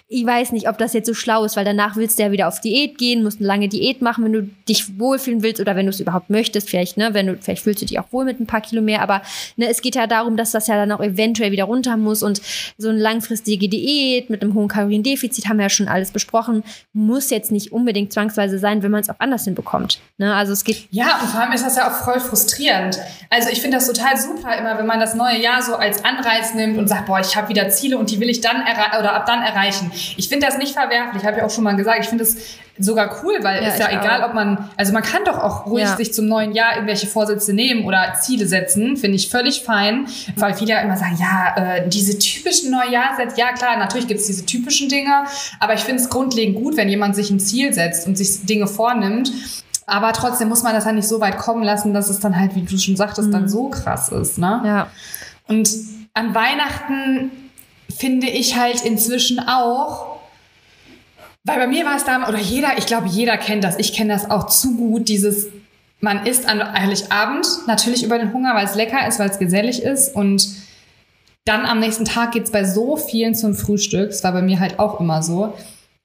[0.08, 2.48] ich weiß nicht, ob das jetzt so schlau ist, weil danach willst du ja wieder
[2.48, 5.86] auf Diät gehen, musst eine lange Diät machen, wenn du dich wohlfühlen willst oder wenn
[5.86, 8.40] du es überhaupt möchtest, vielleicht, ne, wenn du, vielleicht fühlst du dich auch wohl mit
[8.40, 9.22] ein paar Kilo mehr, aber
[9.56, 12.40] ne, es geht ja darum, dass das ja dann auch eventuell wieder runter muss und
[12.78, 16.62] so eine langfristige Diät mit einem hohen Kaloriendefizit haben wir ja schon alles besprochen,
[16.92, 20.00] muss jetzt nicht unbedingt zwangsweise sein, wenn man es auch anders hinbekommt.
[20.18, 20.34] Ne?
[20.34, 20.86] Also es geht.
[20.90, 22.98] Ja, und vor allem ist das ja auch voll frustrierend.
[23.30, 26.54] Also ich finde das total super immer, wenn man das neue Jahr so als Anreiz
[26.54, 28.62] nimmt und sagt, boah, ich habe wieder Ziele und die will ich dann
[28.98, 30.14] oder ab dann erreichen erreichen.
[30.16, 32.00] Ich finde das nicht verwerflich, habe ich auch schon mal gesagt.
[32.02, 32.36] Ich finde es
[32.78, 34.28] sogar cool, weil ja, ist ja egal, auch.
[34.28, 35.96] ob man, also man kann doch auch ruhig ja.
[35.96, 40.06] sich zum neuen Jahr irgendwelche Vorsätze nehmen oder Ziele setzen, finde ich völlig fein,
[40.36, 44.26] weil viele ja immer sagen, ja, äh, diese typischen Neujahrssätze, ja klar, natürlich gibt es
[44.26, 45.24] diese typischen Dinge,
[45.60, 48.66] aber ich finde es grundlegend gut, wenn jemand sich ein Ziel setzt und sich Dinge
[48.66, 49.30] vornimmt
[49.86, 52.54] aber trotzdem muss man das halt nicht so weit kommen lassen, dass es dann halt,
[52.54, 53.32] wie du schon sagtest, mhm.
[53.32, 54.38] dann so krass ist.
[54.38, 54.62] Ne?
[54.64, 54.86] Ja.
[55.46, 55.68] Und
[56.14, 57.30] an Weihnachten
[57.96, 60.16] finde ich halt inzwischen auch,
[61.44, 64.12] weil bei mir war es damals, oder jeder, ich glaube, jeder kennt das, ich kenne
[64.12, 65.48] das auch zu gut, dieses,
[66.00, 69.82] man isst an Heiligabend natürlich über den Hunger, weil es lecker ist, weil es gesellig
[69.82, 70.48] ist und
[71.44, 74.10] dann am nächsten Tag geht's bei so vielen zum Frühstück.
[74.10, 75.52] Das war bei mir halt auch immer so.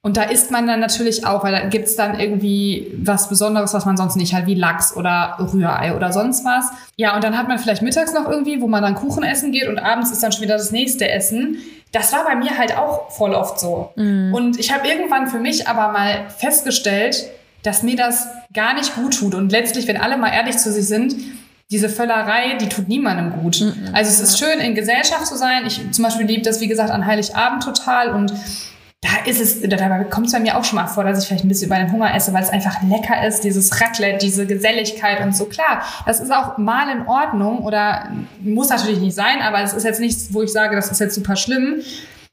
[0.02, 3.84] Und da isst man dann natürlich auch, weil da gibt's dann irgendwie was Besonderes, was
[3.84, 6.66] man sonst nicht hat, wie Lachs oder Rührei oder sonst was.
[6.96, 9.68] Ja, und dann hat man vielleicht mittags noch irgendwie, wo man dann Kuchen essen geht
[9.68, 11.58] und abends ist dann schon wieder das nächste Essen.
[11.92, 13.92] Das war bei mir halt auch voll oft so.
[13.96, 14.32] Mhm.
[14.32, 17.26] Und ich habe irgendwann für mich aber mal festgestellt,
[17.62, 19.34] dass mir das gar nicht gut tut.
[19.34, 21.16] Und letztlich, wenn alle mal ehrlich zu sich sind,
[21.70, 23.60] diese Völlerei, die tut niemandem gut.
[23.60, 23.90] Mhm.
[23.92, 25.66] Also es ist schön, in Gesellschaft zu sein.
[25.66, 28.10] Ich zum Beispiel liebe das, wie gesagt, an Heiligabend total.
[28.10, 28.32] Und
[29.02, 31.44] da ist es, da kommt es bei mir auch schon mal vor, dass ich vielleicht
[31.44, 35.22] ein bisschen über den Hunger esse, weil es einfach lecker ist, dieses Raclette, diese Geselligkeit
[35.22, 35.46] und so.
[35.46, 39.84] Klar, das ist auch mal in Ordnung oder muss natürlich nicht sein, aber es ist
[39.84, 41.80] jetzt nichts, wo ich sage, das ist jetzt super schlimm.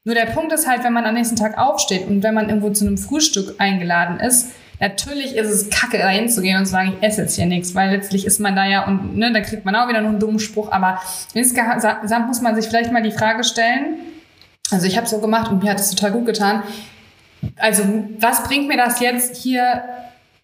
[0.04, 2.70] Nur der Punkt ist halt, wenn man am nächsten Tag aufsteht und wenn man irgendwo
[2.70, 7.06] zu einem Frühstück eingeladen ist, natürlich ist es kacke, da hinzugehen und zu sagen, ich
[7.06, 9.74] esse jetzt hier nichts, weil letztlich ist man da ja und ne, da kriegt man
[9.74, 10.70] auch wieder nur einen dummen Spruch.
[10.70, 11.00] Aber
[11.32, 13.96] insgesamt muss man sich vielleicht mal die Frage stellen,
[14.70, 16.62] also ich habe so gemacht und mir hat es total gut getan.
[17.56, 17.84] Also
[18.18, 19.82] was bringt mir das jetzt hier,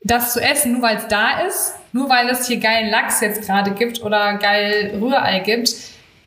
[0.03, 3.43] das zu essen, nur weil es da ist, nur weil es hier geilen Lachs jetzt
[3.43, 5.75] gerade gibt oder geil Rührei gibt.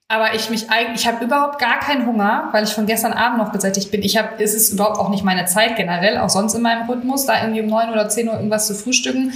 [0.09, 3.39] Aber ich mich eigentlich, ich habe überhaupt gar keinen Hunger, weil ich von gestern Abend
[3.39, 4.01] noch gesättigt bin.
[4.01, 7.25] Ich habe, es ist überhaupt auch nicht meine Zeit generell, auch sonst in meinem Rhythmus,
[7.25, 9.33] da irgendwie um neun oder zehn Uhr irgendwas zu frühstücken.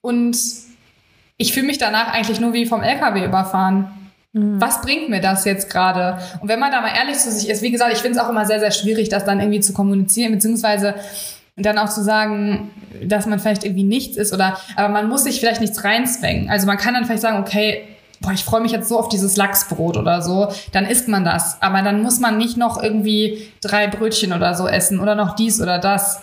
[0.00, 0.36] Und
[1.36, 3.97] ich fühle mich danach eigentlich nur wie vom LKW überfahren.
[4.34, 6.18] Was bringt mir das jetzt gerade?
[6.40, 8.28] Und wenn man da mal ehrlich zu sich ist, wie gesagt, ich finde es auch
[8.28, 10.94] immer sehr, sehr schwierig, das dann irgendwie zu kommunizieren, beziehungsweise
[11.56, 12.70] dann auch zu sagen,
[13.02, 16.50] dass man vielleicht irgendwie nichts ist oder, aber man muss sich vielleicht nichts reinzwängen.
[16.50, 17.82] Also man kann dann vielleicht sagen, okay,
[18.20, 21.60] boah, ich freue mich jetzt so auf dieses Lachsbrot oder so, dann isst man das.
[21.62, 25.60] Aber dann muss man nicht noch irgendwie drei Brötchen oder so essen oder noch dies
[25.60, 26.20] oder das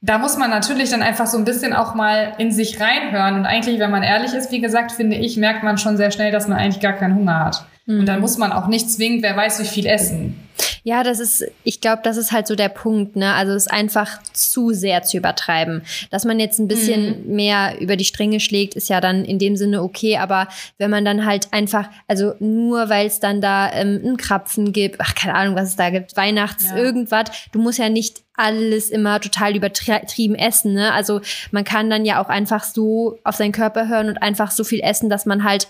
[0.00, 3.36] da muss man natürlich dann einfach so ein bisschen auch mal in sich reinhören.
[3.36, 6.30] Und eigentlich, wenn man ehrlich ist, wie gesagt, finde ich, merkt man schon sehr schnell,
[6.30, 7.66] dass man eigentlich gar keinen Hunger hat.
[7.86, 8.00] Mhm.
[8.00, 10.36] Und dann muss man auch nicht zwingend, wer weiß, wie viel essen.
[10.82, 13.34] Ja, das ist, ich glaube, das ist halt so der Punkt, ne?
[13.34, 15.82] Also es ist einfach zu sehr zu übertreiben.
[16.10, 17.34] Dass man jetzt ein bisschen mhm.
[17.34, 20.46] mehr über die Stränge schlägt, ist ja dann in dem Sinne okay, aber
[20.78, 25.00] wenn man dann halt einfach, also nur weil es dann da ähm, einen Krapfen gibt,
[25.00, 26.76] ach, keine Ahnung, was es da gibt, Weihnachts, ja.
[26.76, 30.92] irgendwas, du musst ja nicht alles immer total übertrieben essen, ne?
[30.92, 31.20] Also
[31.50, 34.80] man kann dann ja auch einfach so auf seinen Körper hören und einfach so viel
[34.82, 35.66] essen, dass man halt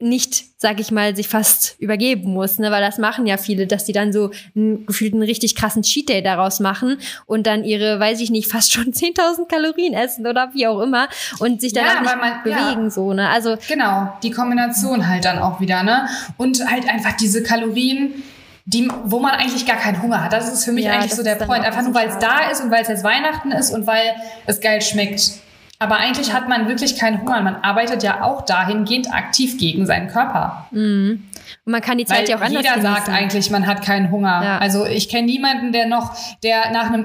[0.00, 2.70] nicht, sag ich mal, sich fast übergeben muss, ne?
[2.70, 6.08] weil das machen ja viele, dass die dann so einen, gefühlt einen richtig krassen Cheat
[6.08, 10.50] Day daraus machen und dann ihre, weiß ich nicht, fast schon 10.000 Kalorien essen oder
[10.54, 11.08] wie auch immer
[11.40, 12.90] und sich dann ja, auch nicht man, bewegen ja.
[12.90, 13.28] so, ne?
[13.28, 16.08] Also genau, die Kombination halt dann auch wieder, ne?
[16.36, 18.22] Und halt einfach diese Kalorien
[18.64, 20.34] die, wo man eigentlich gar keinen Hunger hat.
[20.34, 21.64] Das ist für mich ja, eigentlich so der Point.
[21.64, 24.60] Einfach nur, weil es da ist und weil es jetzt Weihnachten ist und weil es
[24.60, 25.40] geil schmeckt.
[25.80, 27.40] Aber eigentlich hat man wirklich keinen Hunger.
[27.40, 30.66] Man arbeitet ja auch dahingehend aktiv gegen seinen Körper.
[30.72, 31.22] Mhm.
[31.64, 32.94] Und man kann die Zeit Weil ja auch anders Jeder genießen.
[32.94, 34.42] sagt eigentlich, man hat keinen Hunger.
[34.42, 34.58] Ja.
[34.58, 37.04] Also ich kenne niemanden, der noch, der nach einem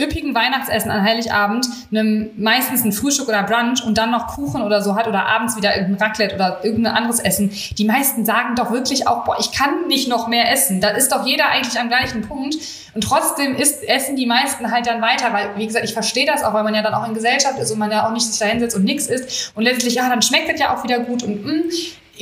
[0.00, 4.80] üppigen Weihnachtsessen an Heiligabend einem meistens ein Frühstück oder Brunch und dann noch Kuchen oder
[4.80, 7.52] so hat oder abends wieder irgendein Raclette oder irgendein anderes Essen.
[7.76, 10.80] Die meisten sagen doch wirklich auch, boah, ich kann nicht noch mehr essen.
[10.80, 12.56] Da ist doch jeder eigentlich am gleichen Punkt.
[12.94, 16.42] Und trotzdem ist, essen die meisten halt dann weiter, weil, wie gesagt, ich verstehe das
[16.42, 18.38] auch, weil man ja dann auch in Gesellschaft ist und man ja auch nicht sich
[18.38, 19.52] da hinsetzt und nichts isst.
[19.54, 21.62] Und letztlich, ja, dann schmeckt das ja auch wieder gut und mh, mm,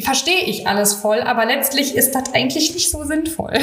[0.03, 3.59] verstehe ich alles voll, aber letztlich ist das eigentlich nicht so sinnvoll.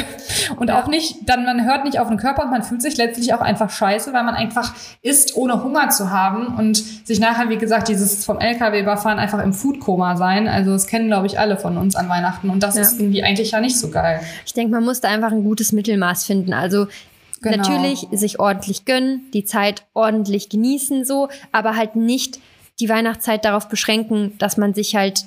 [0.56, 0.80] Und ja.
[0.80, 3.40] auch nicht, dann man hört nicht auf den Körper und man fühlt sich letztlich auch
[3.40, 7.88] einfach scheiße, weil man einfach isst, ohne Hunger zu haben und sich nachher, wie gesagt,
[7.88, 10.48] dieses vom LKW überfahren einfach im Foodkoma sein.
[10.48, 12.82] Also das kennen, glaube ich, alle von uns an Weihnachten und das ja.
[12.82, 14.20] ist irgendwie eigentlich ja nicht so geil.
[14.44, 16.52] Ich denke, man muss da einfach ein gutes Mittelmaß finden.
[16.52, 16.86] Also
[17.40, 17.58] Genau.
[17.58, 22.40] Natürlich sich ordentlich gönnen, die Zeit ordentlich genießen, so, aber halt nicht
[22.80, 25.24] die Weihnachtszeit darauf beschränken, dass man sich halt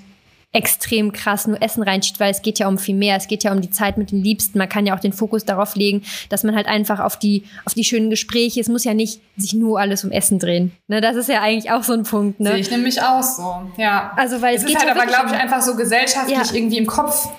[0.53, 3.15] extrem krass nur Essen reinschiebt, weil es geht ja um viel mehr.
[3.15, 4.57] Es geht ja um die Zeit mit den Liebsten.
[4.57, 7.73] Man kann ja auch den Fokus darauf legen, dass man halt einfach auf die, auf
[7.73, 10.71] die schönen Gespräche, es muss ja nicht sich nur alles um Essen drehen.
[10.87, 12.39] Ne, das ist ja eigentlich auch so ein Punkt.
[12.41, 12.51] Ne?
[12.51, 14.11] Sehe ich nämlich auch so, ja.
[14.17, 16.53] Also, weil es, es geht ist halt aber, glaube ich, einfach so gesellschaftlich ja.
[16.53, 17.29] irgendwie im Kopf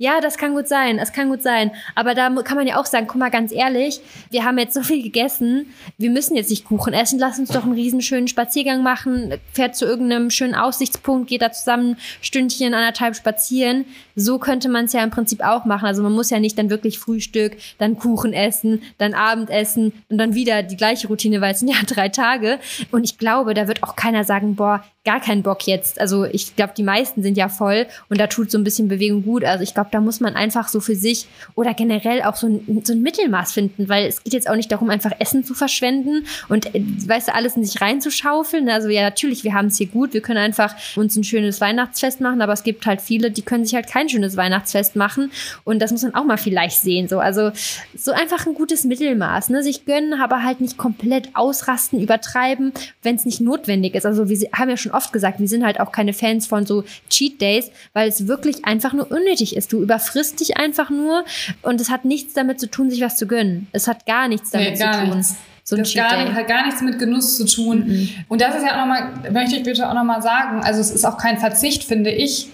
[0.00, 1.72] ja, das kann gut sein, das kann gut sein.
[1.96, 4.82] Aber da kann man ja auch sagen, guck mal ganz ehrlich, wir haben jetzt so
[4.82, 8.84] viel gegessen, wir müssen jetzt nicht Kuchen essen, lass uns doch einen riesen schönen Spaziergang
[8.84, 13.86] machen, fährt zu irgendeinem schönen Aussichtspunkt, geht da zusammen Stündchen, anderthalb spazieren.
[14.14, 15.86] So könnte man es ja im Prinzip auch machen.
[15.86, 20.34] Also man muss ja nicht dann wirklich Frühstück, dann Kuchen essen, dann Abendessen und dann
[20.34, 22.60] wieder die gleiche Routine, weil es sind ja drei Tage.
[22.92, 25.98] Und ich glaube, da wird auch keiner sagen, boah, gar keinen Bock jetzt.
[26.02, 29.24] Also ich glaube, die meisten sind ja voll und da tut so ein bisschen Bewegung
[29.24, 29.42] gut.
[29.42, 32.82] Also ich glaube, da muss man einfach so für sich oder generell auch so ein,
[32.84, 36.26] so ein Mittelmaß finden, weil es geht jetzt auch nicht darum, einfach Essen zu verschwenden
[36.50, 38.68] und äh, weißt du, alles in sich reinzuschaufeln.
[38.68, 42.20] Also ja, natürlich, wir haben es hier gut, wir können einfach uns ein schönes Weihnachtsfest
[42.20, 45.30] machen, aber es gibt halt viele, die können sich halt kein schönes Weihnachtsfest machen
[45.64, 47.08] und das muss man auch mal vielleicht sehen.
[47.08, 47.50] So, also
[47.96, 49.62] so einfach ein gutes Mittelmaß, ne?
[49.62, 54.04] Sich gönnen, aber halt nicht komplett ausrasten, übertreiben, wenn es nicht notwendig ist.
[54.04, 56.84] Also wir haben ja schon oft gesagt, wir sind halt auch keine Fans von so
[57.08, 59.72] Cheat Days, weil es wirklich einfach nur unnötig ist.
[59.72, 61.24] Du überfrisst dich einfach nur
[61.62, 63.68] und es hat nichts damit zu tun, sich was zu gönnen.
[63.72, 65.16] Es hat gar nichts damit nee, gar zu tun.
[65.16, 65.36] Nichts.
[65.64, 67.84] So das gar hat gar nichts mit Genuss zu tun.
[67.86, 68.08] Mhm.
[68.28, 71.04] Und das ist ja auch nochmal, möchte ich bitte auch nochmal sagen, also es ist
[71.04, 72.48] auch kein Verzicht, finde ich,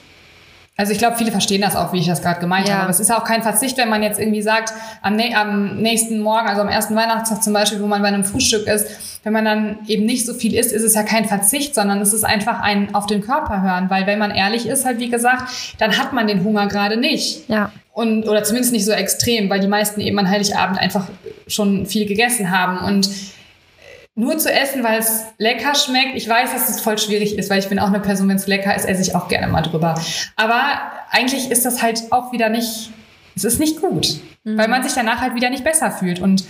[0.76, 2.74] also ich glaube, viele verstehen das auch, wie ich das gerade gemeint ja.
[2.74, 2.82] habe.
[2.84, 4.72] Aber es ist auch kein Verzicht, wenn man jetzt irgendwie sagt,
[5.02, 8.66] am, am, nächsten Morgen, also am ersten Weihnachtstag zum Beispiel, wo man bei einem Frühstück
[8.66, 12.00] ist, wenn man dann eben nicht so viel isst, ist es ja kein Verzicht, sondern
[12.00, 13.90] es ist einfach ein auf den Körper hören.
[13.90, 17.48] Weil wenn man ehrlich ist, halt wie gesagt, dann hat man den Hunger gerade nicht.
[17.48, 17.72] Ja.
[17.92, 21.08] Und, oder zumindest nicht so extrem, weil die meisten eben an Heiligabend einfach
[21.46, 22.78] schon viel gegessen haben.
[22.84, 23.08] Und
[24.14, 26.14] nur zu essen, weil es lecker schmeckt.
[26.16, 28.46] Ich weiß, dass es voll schwierig ist, weil ich bin auch eine Person, wenn es
[28.46, 30.00] lecker ist, esse ich auch gerne mal drüber.
[30.36, 30.62] Aber
[31.10, 32.90] eigentlich ist das halt auch wieder nicht,
[33.34, 34.58] es ist nicht gut, mhm.
[34.58, 36.44] weil man sich danach halt wieder nicht besser fühlt und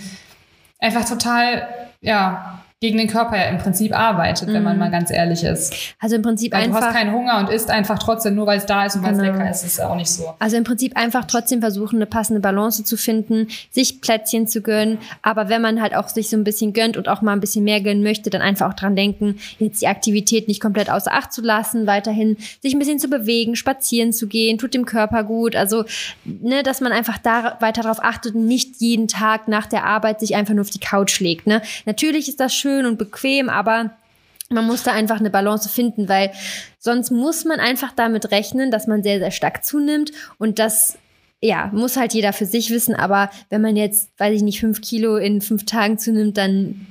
[0.79, 1.67] einfach total,
[2.01, 4.79] ja, gegen den Körper ja im Prinzip arbeitet, wenn man mhm.
[4.79, 5.73] mal ganz ehrlich ist.
[5.99, 6.81] Also im Prinzip weil einfach.
[6.81, 9.13] Du hast keinen Hunger und isst einfach trotzdem, nur weil es da ist und weil
[9.13, 9.31] es genau.
[9.31, 10.33] lecker ist, ist ja auch nicht so.
[10.39, 14.97] Also im Prinzip einfach trotzdem versuchen, eine passende Balance zu finden, sich Plätzchen zu gönnen.
[15.21, 17.63] Aber wenn man halt auch sich so ein bisschen gönnt und auch mal ein bisschen
[17.63, 21.31] mehr gönnen möchte, dann einfach auch dran denken, jetzt die Aktivität nicht komplett außer Acht
[21.31, 25.55] zu lassen, weiterhin sich ein bisschen zu bewegen, spazieren zu gehen, tut dem Körper gut.
[25.55, 25.85] Also,
[26.25, 30.19] ne, dass man einfach da weiter darauf achtet und nicht jeden Tag nach der Arbeit
[30.19, 31.47] sich einfach nur auf die Couch legt.
[31.47, 31.61] Ne?
[31.85, 33.91] Natürlich ist das schön, schön und bequem, aber
[34.49, 36.31] man muss da einfach eine Balance finden, weil
[36.79, 40.97] sonst muss man einfach damit rechnen, dass man sehr, sehr stark zunimmt und das
[41.41, 44.81] ja, muss halt jeder für sich wissen, aber wenn man jetzt, weiß ich nicht, fünf
[44.81, 46.87] Kilo in fünf Tagen zunimmt, dann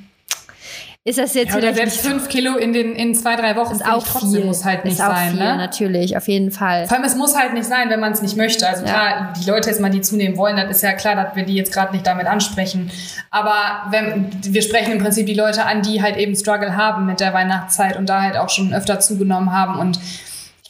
[1.07, 3.85] ist das jetzt ja, oder selbst fünf Kilo in den in zwei drei Wochen ist
[3.85, 4.45] auch trotzdem viel.
[4.45, 5.57] muss halt nicht ist auch sein, viel, ne?
[5.57, 6.87] Natürlich, auf jeden Fall.
[6.87, 8.67] Vor allem es muss halt nicht sein, wenn man es nicht möchte.
[8.67, 8.91] Also ja.
[8.91, 11.57] klar, die Leute jetzt mal die zunehmen wollen, das ist ja klar, dass wir die
[11.57, 12.91] jetzt gerade nicht damit ansprechen.
[13.31, 17.21] Aber wenn wir sprechen im Prinzip die Leute an, die halt eben Struggle haben mit
[17.21, 19.99] der Weihnachtszeit und da halt auch schon öfter zugenommen haben und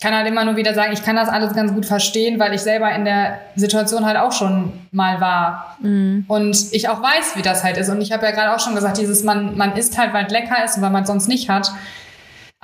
[0.01, 2.61] kann halt immer nur wieder sagen, ich kann das alles ganz gut verstehen, weil ich
[2.61, 5.77] selber in der Situation halt auch schon mal war.
[5.81, 6.25] Mhm.
[6.29, 7.89] Und ich auch weiß, wie das halt ist.
[7.89, 10.33] Und ich habe ja gerade auch schon gesagt, dieses man, man isst halt, weil es
[10.33, 11.71] lecker ist und weil man es sonst nicht hat.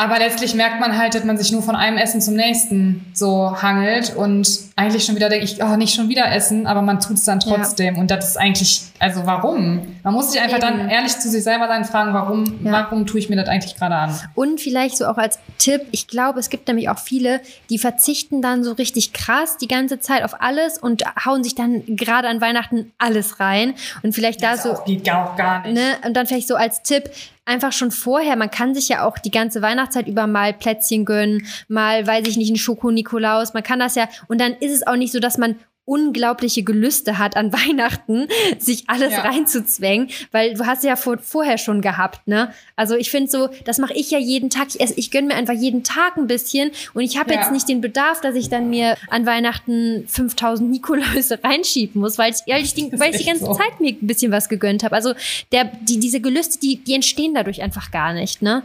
[0.00, 3.60] Aber letztlich merkt man halt, dass man sich nur von einem Essen zum nächsten so
[3.60, 7.16] hangelt und eigentlich schon wieder denkt, ich, oh, nicht schon wieder essen, aber man tut
[7.16, 7.96] es dann trotzdem.
[7.96, 8.00] Ja.
[8.00, 9.82] Und das ist eigentlich, also warum?
[10.02, 10.78] Man muss sich einfach Eben.
[10.78, 12.72] dann ehrlich zu sich selber sein, fragen, warum, ja.
[12.72, 14.18] warum tue ich mir das eigentlich gerade an?
[14.34, 18.40] Und vielleicht so auch als Tipp, ich glaube, es gibt nämlich auch viele, die verzichten
[18.40, 22.40] dann so richtig krass die ganze Zeit auf alles und hauen sich dann gerade an
[22.40, 23.74] Weihnachten alles rein.
[24.02, 24.82] Und vielleicht das da so.
[24.84, 25.74] geht auch gar nicht.
[25.74, 25.98] Ne?
[26.06, 27.10] Und dann vielleicht so als Tipp,
[27.44, 31.46] einfach schon vorher, man kann sich ja auch die ganze Weihnachtszeit über mal Plätzchen gönnen,
[31.68, 34.96] mal, weiß ich nicht, einen Schoko-Nikolaus, man kann das ja, und dann ist es auch
[34.96, 35.56] nicht so, dass man
[35.90, 38.28] unglaubliche Gelüste hat an Weihnachten,
[38.58, 39.22] sich alles ja.
[39.22, 42.52] reinzuzwängen, weil du hast ja vor, vorher schon gehabt, ne?
[42.76, 44.68] Also ich finde so, das mache ich ja jeden Tag.
[44.74, 47.40] Ich, ich gönne mir einfach jeden Tag ein bisschen und ich habe ja.
[47.40, 52.32] jetzt nicht den Bedarf, dass ich dann mir an Weihnachten 5000 Nikoläuse reinschieben muss, weil
[52.32, 53.54] ich, weil ich, die, weil ich die ganze so.
[53.54, 54.94] Zeit mir ein bisschen was gegönnt habe.
[54.94, 55.14] Also
[55.50, 58.62] der, die, diese Gelüste, die, die entstehen dadurch einfach gar nicht, ne?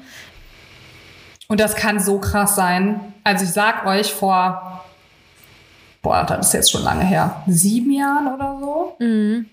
[1.47, 2.99] Und das kann so krass sein.
[3.23, 4.84] Also ich sag euch, vor
[6.05, 8.95] boah, das ist jetzt schon lange her, sieben Jahren oder so.
[9.03, 9.47] Mhm.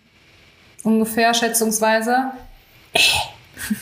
[0.85, 2.33] Ungefähr, schätzungsweise.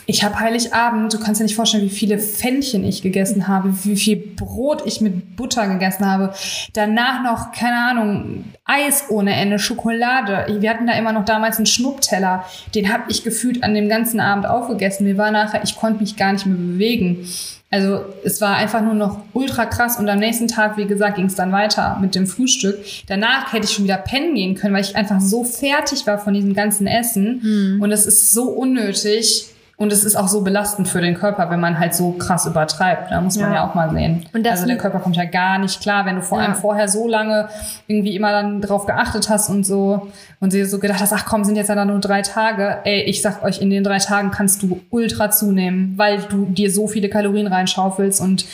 [0.06, 3.96] Ich habe Heiligabend, du kannst dir nicht vorstellen, wie viele Pfännchen ich gegessen habe, wie
[3.96, 6.32] viel Brot ich mit Butter gegessen habe.
[6.74, 10.60] Danach noch, keine Ahnung, Eis ohne Ende, Schokolade.
[10.60, 12.44] Wir hatten da immer noch damals einen Schnuppteller.
[12.74, 15.06] Den habe ich gefühlt an dem ganzen Abend aufgegessen.
[15.06, 17.26] Mir war nachher, ich konnte mich gar nicht mehr bewegen.
[17.72, 21.26] Also es war einfach nur noch ultra krass und am nächsten Tag, wie gesagt, ging
[21.26, 22.80] es dann weiter mit dem Frühstück.
[23.06, 26.34] Danach hätte ich schon wieder pennen gehen können, weil ich einfach so fertig war von
[26.34, 27.40] diesem ganzen Essen.
[27.42, 27.78] Hm.
[27.80, 29.49] Und es ist so unnötig.
[29.80, 33.10] Und es ist auch so belastend für den Körper, wenn man halt so krass übertreibt.
[33.10, 34.26] Da muss man ja, ja auch mal sehen.
[34.44, 36.44] also der Körper kommt ja gar nicht klar, wenn du vor ja.
[36.44, 37.48] allem vorher so lange
[37.86, 40.08] irgendwie immer dann drauf geachtet hast und so
[40.38, 42.80] und sie so gedacht hast, ach komm, sind jetzt ja dann nur drei Tage.
[42.84, 46.70] Ey, ich sag euch, in den drei Tagen kannst du ultra zunehmen, weil du dir
[46.70, 48.44] so viele Kalorien reinschaufelst und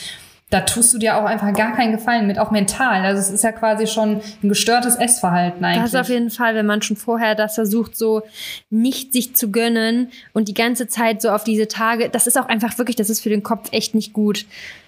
[0.49, 3.03] da tust du dir auch einfach gar keinen Gefallen mit, auch mental.
[3.03, 5.91] Also es ist ja quasi schon ein gestörtes Essverhalten eigentlich.
[5.91, 8.21] Das auf jeden Fall, wenn man schon vorher das versucht, so
[8.69, 12.47] nicht sich zu gönnen und die ganze Zeit so auf diese Tage, das ist auch
[12.47, 14.45] einfach wirklich, das ist für den Kopf echt nicht gut.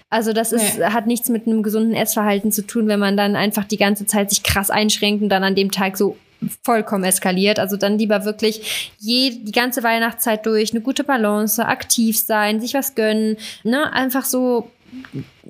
[0.08, 0.84] Also das ist, Nee.
[0.86, 4.30] hat nichts mit einem gesunden Essverhalten zu tun, wenn man dann einfach die ganze Zeit
[4.30, 6.16] sich krass einschränkt und dann an dem Tag so
[6.64, 7.58] vollkommen eskaliert.
[7.58, 12.72] Also dann lieber wirklich je, die ganze Weihnachtszeit durch eine gute Balance, aktiv sein, sich
[12.72, 14.70] was gönnen, ne, einfach so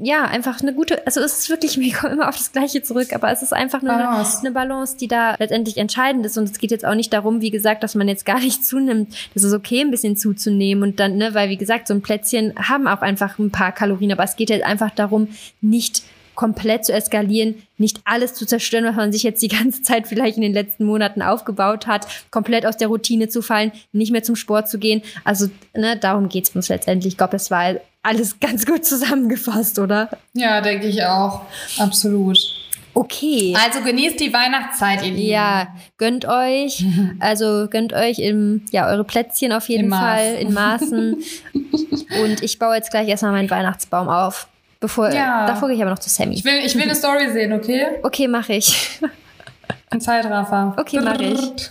[0.03, 3.13] ja, einfach eine gute, also es ist wirklich, wir kommen immer auf das Gleiche zurück,
[3.13, 4.39] aber es ist einfach nur Balance.
[4.39, 6.39] eine, eine Balance, die da letztendlich entscheidend ist.
[6.39, 9.15] Und es geht jetzt auch nicht darum, wie gesagt, dass man jetzt gar nicht zunimmt.
[9.35, 12.55] Das ist okay, ein bisschen zuzunehmen und dann, ne, weil wie gesagt, so ein Plätzchen
[12.57, 15.29] haben auch einfach ein paar Kalorien, aber es geht jetzt einfach darum,
[15.61, 16.03] nicht
[16.35, 20.37] komplett zu eskalieren, nicht alles zu zerstören, was man sich jetzt die ganze Zeit vielleicht
[20.37, 24.37] in den letzten Monaten aufgebaut hat, komplett aus der Routine zu fallen, nicht mehr zum
[24.37, 25.03] Sport zu gehen.
[25.25, 27.15] Also, ne, darum geht's uns letztendlich.
[27.15, 30.11] Ich glaube, das war alles ganz gut zusammengefasst, oder?
[30.33, 31.43] Ja, denke ich auch.
[31.79, 32.39] Absolut.
[32.95, 33.57] Okay.
[33.57, 35.29] Also genießt die Weihnachtszeit, ihr Lieben.
[35.29, 36.85] Ja, gönnt euch,
[37.21, 39.91] also gönnt euch im, ja, eure Plätzchen auf jeden.
[39.91, 41.23] Fall in Maßen.
[42.23, 44.49] Und ich baue jetzt gleich erstmal meinen Weihnachtsbaum auf.
[44.81, 45.47] Bevor, Ja.
[45.47, 46.35] davor gehe ich aber noch zu Sammy.
[46.37, 47.87] Ich will, ich will eine Story sehen, okay?
[48.03, 48.99] Okay, mache ich.
[49.93, 50.75] Ein Zeitraffer.
[50.79, 51.69] Okay, mach ich.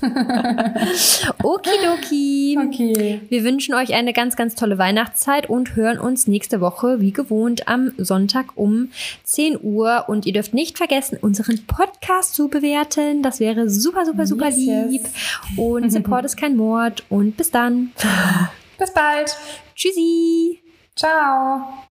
[1.41, 2.57] Okidoki.
[2.67, 3.21] Okay.
[3.29, 7.67] Wir wünschen euch eine ganz, ganz tolle Weihnachtszeit und hören uns nächste Woche wie gewohnt
[7.69, 8.89] am Sonntag um
[9.23, 10.05] 10 Uhr.
[10.07, 13.23] Und ihr dürft nicht vergessen, unseren Podcast zu bewerten.
[13.23, 15.01] Das wäre super, super, super Yes, lieb.
[15.03, 15.57] yes.
[15.57, 17.03] Und Support ist kein Mord.
[17.09, 17.91] Und bis dann.
[18.77, 19.35] Bis bald.
[19.75, 20.59] Tschüssi.
[20.95, 21.85] Ciao.